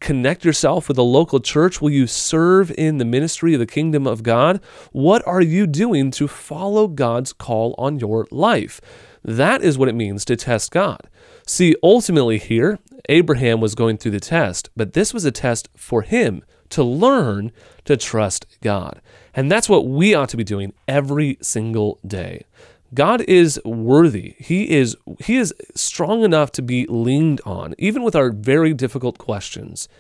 connect 0.01 0.45
yourself 0.45 0.89
with 0.89 0.97
a 0.97 1.03
local 1.03 1.41
church? 1.41 1.83
Will 1.83 1.91
you 1.91 2.07
serve 2.07 2.71
in 2.79 2.99
the 2.99 3.05
ministry 3.05 3.55
of 3.55 3.61
the 3.61 3.67
kingdom 3.67 4.07
of 4.07 4.23
God? 4.23 4.61
What 4.93 5.27
are 5.27 5.43
you 5.43 5.67
doing 5.67 6.11
to 6.13 6.29
follow 6.29 6.89
God's 6.89 7.33
call 7.33 7.75
on 7.77 7.99
your 7.99 8.27
life? 8.31 8.81
That 9.29 9.61
is 9.61 9.77
what 9.77 9.91
it 9.91 9.95
means 9.95 10.25
to 10.25 10.37
test 10.37 10.71
God. 10.71 11.07
See, 11.47 11.77
ultimately, 11.83 12.39
here, 12.39 12.79
Abraham 13.11 13.61
was 13.61 13.75
going 13.75 13.99
through 13.99 14.13
the 14.13 14.21
test, 14.21 14.71
but 14.75 14.95
this 14.95 15.13
was 15.13 15.27
a 15.27 15.31
test 15.31 15.69
for 15.77 16.01
him 16.01 16.43
to 16.71 16.83
learn 16.83 17.53
to 17.85 17.99
trust 17.99 18.47
God. 18.63 19.03
And 19.35 19.53
that's 19.53 19.69
what 19.69 19.87
we 19.87 20.15
ought 20.15 20.31
to 20.31 20.39
be 20.39 20.45
doing 20.45 20.73
every 20.87 21.37
single 21.43 21.99
day. 22.07 22.47
God 22.95 23.21
is 23.23 23.61
worthy. 23.67 24.35
He 24.39 24.71
is 24.71 24.97
he 25.21 25.37
is 25.37 25.53
strong 25.75 26.25
enough 26.25 26.51
to 26.53 26.63
be 26.63 26.87
leaned 26.87 27.43
on 27.45 27.75
even 27.77 28.03
with 28.03 28.17
our 28.17 28.31
very 28.31 28.73
difficult 28.73 29.19
questions. 29.19 29.91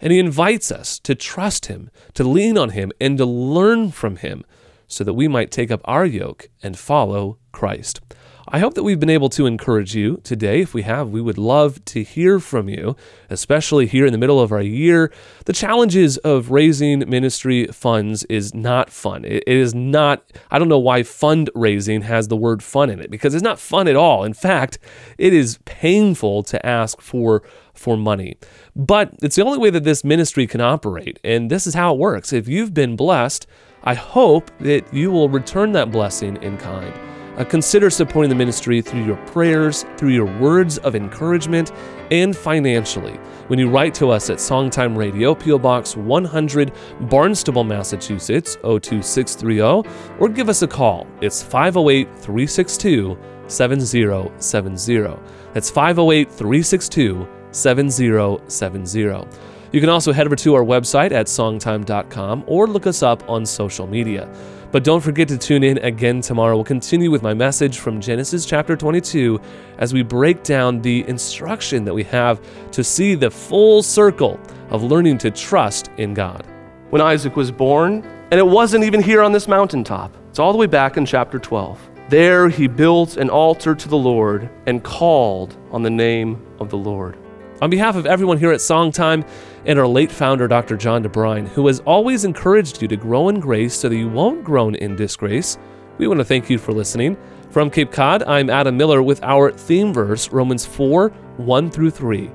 And 0.00 0.12
he 0.12 0.20
invites 0.20 0.70
us 0.70 1.00
to 1.00 1.16
trust 1.16 1.66
him, 1.66 1.90
to 2.14 2.22
lean 2.22 2.56
on 2.56 2.70
him 2.70 2.92
and 3.00 3.18
to 3.18 3.24
learn 3.24 3.90
from 3.90 4.16
him 4.16 4.44
so 4.86 5.02
that 5.02 5.14
we 5.14 5.26
might 5.26 5.50
take 5.50 5.72
up 5.72 5.80
our 5.84 6.06
yoke 6.06 6.48
and 6.62 6.78
follow 6.78 7.38
Christ. 7.50 8.00
I 8.50 8.60
hope 8.60 8.74
that 8.74 8.82
we've 8.82 8.98
been 8.98 9.10
able 9.10 9.28
to 9.30 9.44
encourage 9.44 9.94
you 9.94 10.20
today. 10.24 10.62
If 10.62 10.72
we 10.72 10.82
have, 10.82 11.10
we 11.10 11.20
would 11.20 11.36
love 11.36 11.84
to 11.86 12.02
hear 12.02 12.40
from 12.40 12.68
you, 12.68 12.96
especially 13.28 13.86
here 13.86 14.06
in 14.06 14.12
the 14.12 14.18
middle 14.18 14.40
of 14.40 14.52
our 14.52 14.62
year. 14.62 15.12
The 15.44 15.52
challenges 15.52 16.16
of 16.18 16.50
raising 16.50 17.00
ministry 17.08 17.66
funds 17.66 18.24
is 18.24 18.54
not 18.54 18.88
fun. 18.90 19.24
it 19.24 19.46
is 19.46 19.74
not, 19.74 20.22
I 20.50 20.58
don't 20.58 20.68
know 20.68 20.78
why 20.78 21.02
fundraising 21.02 22.02
has 22.02 22.28
the 22.28 22.36
word 22.36 22.62
fun 22.62 22.88
in 22.88 23.00
it, 23.00 23.10
because 23.10 23.34
it's 23.34 23.44
not 23.44 23.58
fun 23.58 23.86
at 23.86 23.96
all. 23.96 24.24
In 24.24 24.34
fact, 24.34 24.78
it 25.18 25.34
is 25.34 25.58
painful 25.64 26.42
to 26.44 26.64
ask 26.64 27.00
for 27.00 27.42
for 27.74 27.96
money. 27.96 28.36
But 28.74 29.14
it's 29.22 29.36
the 29.36 29.44
only 29.44 29.58
way 29.58 29.70
that 29.70 29.84
this 29.84 30.02
ministry 30.02 30.48
can 30.48 30.60
operate. 30.60 31.20
And 31.22 31.48
this 31.48 31.64
is 31.64 31.74
how 31.74 31.94
it 31.94 31.98
works. 31.98 32.32
If 32.32 32.48
you've 32.48 32.74
been 32.74 32.96
blessed, 32.96 33.46
I 33.84 33.94
hope 33.94 34.50
that 34.58 34.92
you 34.92 35.12
will 35.12 35.28
return 35.28 35.70
that 35.72 35.92
blessing 35.92 36.42
in 36.42 36.58
kind. 36.58 36.92
Uh, 37.38 37.44
consider 37.44 37.88
supporting 37.88 38.28
the 38.28 38.34
ministry 38.34 38.82
through 38.82 39.04
your 39.04 39.16
prayers, 39.26 39.86
through 39.96 40.08
your 40.08 40.26
words 40.40 40.78
of 40.78 40.96
encouragement, 40.96 41.70
and 42.10 42.36
financially. 42.36 43.14
When 43.46 43.60
you 43.60 43.70
write 43.70 43.94
to 43.94 44.10
us 44.10 44.28
at 44.28 44.38
Songtime 44.38 44.96
Radio, 44.96 45.36
P.O. 45.36 45.58
Box 45.58 45.96
100, 45.96 46.72
Barnstable, 47.02 47.62
Massachusetts, 47.62 48.56
02630, 48.62 49.88
or 50.18 50.28
give 50.28 50.48
us 50.48 50.62
a 50.62 50.66
call. 50.66 51.06
It's 51.20 51.40
508 51.40 52.08
362 52.16 53.16
7070. 53.46 55.16
That's 55.54 55.70
508 55.70 56.30
362 56.30 57.28
7070. 57.52 59.28
You 59.70 59.80
can 59.80 59.90
also 59.90 60.12
head 60.12 60.26
over 60.26 60.36
to 60.36 60.54
our 60.54 60.64
website 60.64 61.12
at 61.12 61.26
songtime.com 61.26 62.44
or 62.46 62.66
look 62.66 62.86
us 62.86 63.02
up 63.02 63.28
on 63.28 63.44
social 63.44 63.86
media. 63.86 64.28
But 64.70 64.84
don't 64.84 65.00
forget 65.00 65.28
to 65.28 65.38
tune 65.38 65.64
in 65.64 65.78
again 65.78 66.20
tomorrow. 66.20 66.54
We'll 66.54 66.64
continue 66.64 67.10
with 67.10 67.22
my 67.22 67.32
message 67.32 67.78
from 67.78 68.02
Genesis 68.02 68.44
chapter 68.44 68.76
22 68.76 69.40
as 69.78 69.94
we 69.94 70.02
break 70.02 70.42
down 70.42 70.82
the 70.82 71.08
instruction 71.08 71.86
that 71.86 71.94
we 71.94 72.02
have 72.04 72.38
to 72.72 72.84
see 72.84 73.14
the 73.14 73.30
full 73.30 73.82
circle 73.82 74.38
of 74.68 74.82
learning 74.82 75.16
to 75.18 75.30
trust 75.30 75.88
in 75.96 76.12
God. 76.12 76.44
When 76.90 77.00
Isaac 77.00 77.34
was 77.34 77.50
born, 77.50 78.04
and 78.30 78.38
it 78.38 78.46
wasn't 78.46 78.84
even 78.84 79.02
here 79.02 79.22
on 79.22 79.32
this 79.32 79.48
mountaintop, 79.48 80.14
it's 80.28 80.38
all 80.38 80.52
the 80.52 80.58
way 80.58 80.66
back 80.66 80.98
in 80.98 81.06
chapter 81.06 81.38
12. 81.38 81.90
There 82.10 82.50
he 82.50 82.66
built 82.66 83.16
an 83.16 83.30
altar 83.30 83.74
to 83.74 83.88
the 83.88 83.96
Lord 83.96 84.50
and 84.66 84.84
called 84.84 85.56
on 85.70 85.82
the 85.82 85.88
name 85.88 86.46
of 86.60 86.68
the 86.68 86.76
Lord. 86.76 87.16
On 87.62 87.70
behalf 87.70 87.96
of 87.96 88.04
everyone 88.04 88.36
here 88.36 88.52
at 88.52 88.60
Songtime 88.60 89.26
and 89.64 89.78
our 89.78 89.86
late 89.86 90.10
founder, 90.10 90.48
Dr. 90.48 90.76
John 90.76 91.02
DeBrine, 91.02 91.48
who 91.48 91.66
has 91.66 91.80
always 91.80 92.24
encouraged 92.24 92.80
you 92.80 92.88
to 92.88 92.96
grow 92.96 93.28
in 93.28 93.40
grace 93.40 93.74
so 93.74 93.88
that 93.88 93.96
you 93.96 94.08
won't 94.08 94.44
groan 94.44 94.74
in 94.76 94.96
disgrace, 94.96 95.58
we 95.98 96.06
want 96.06 96.20
to 96.20 96.24
thank 96.24 96.48
you 96.48 96.58
for 96.58 96.72
listening. 96.72 97.16
From 97.50 97.70
Cape 97.70 97.90
Cod, 97.90 98.22
I'm 98.22 98.50
Adam 98.50 98.76
Miller 98.76 99.02
with 99.02 99.22
our 99.22 99.50
theme 99.50 99.92
verse, 99.92 100.30
Romans 100.30 100.64
4 100.64 101.08
1 101.08 101.70
through 101.70 101.90
3. 101.90 102.30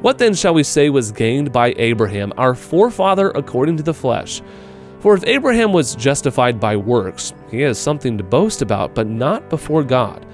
What 0.00 0.18
then 0.18 0.34
shall 0.34 0.54
we 0.54 0.62
say 0.62 0.90
was 0.90 1.10
gained 1.10 1.50
by 1.50 1.74
Abraham, 1.76 2.32
our 2.36 2.54
forefather 2.54 3.30
according 3.30 3.76
to 3.78 3.82
the 3.82 3.94
flesh? 3.94 4.42
For 5.00 5.14
if 5.14 5.24
Abraham 5.26 5.72
was 5.72 5.94
justified 5.94 6.60
by 6.60 6.76
works, 6.76 7.32
he 7.50 7.60
has 7.62 7.78
something 7.78 8.18
to 8.18 8.24
boast 8.24 8.62
about, 8.62 8.94
but 8.94 9.06
not 9.06 9.48
before 9.48 9.82
God. 9.82 10.26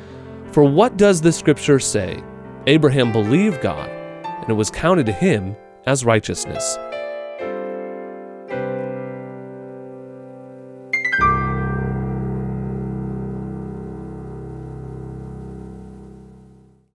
For 0.52 0.64
what 0.64 0.96
does 0.96 1.20
the 1.20 1.32
scripture 1.32 1.78
say? 1.78 2.22
Abraham 2.66 3.12
believed 3.12 3.60
God, 3.60 3.88
and 3.88 4.50
it 4.50 4.54
was 4.54 4.70
counted 4.70 5.06
to 5.06 5.12
him 5.12 5.56
as 5.86 6.04
righteousness. 6.04 6.78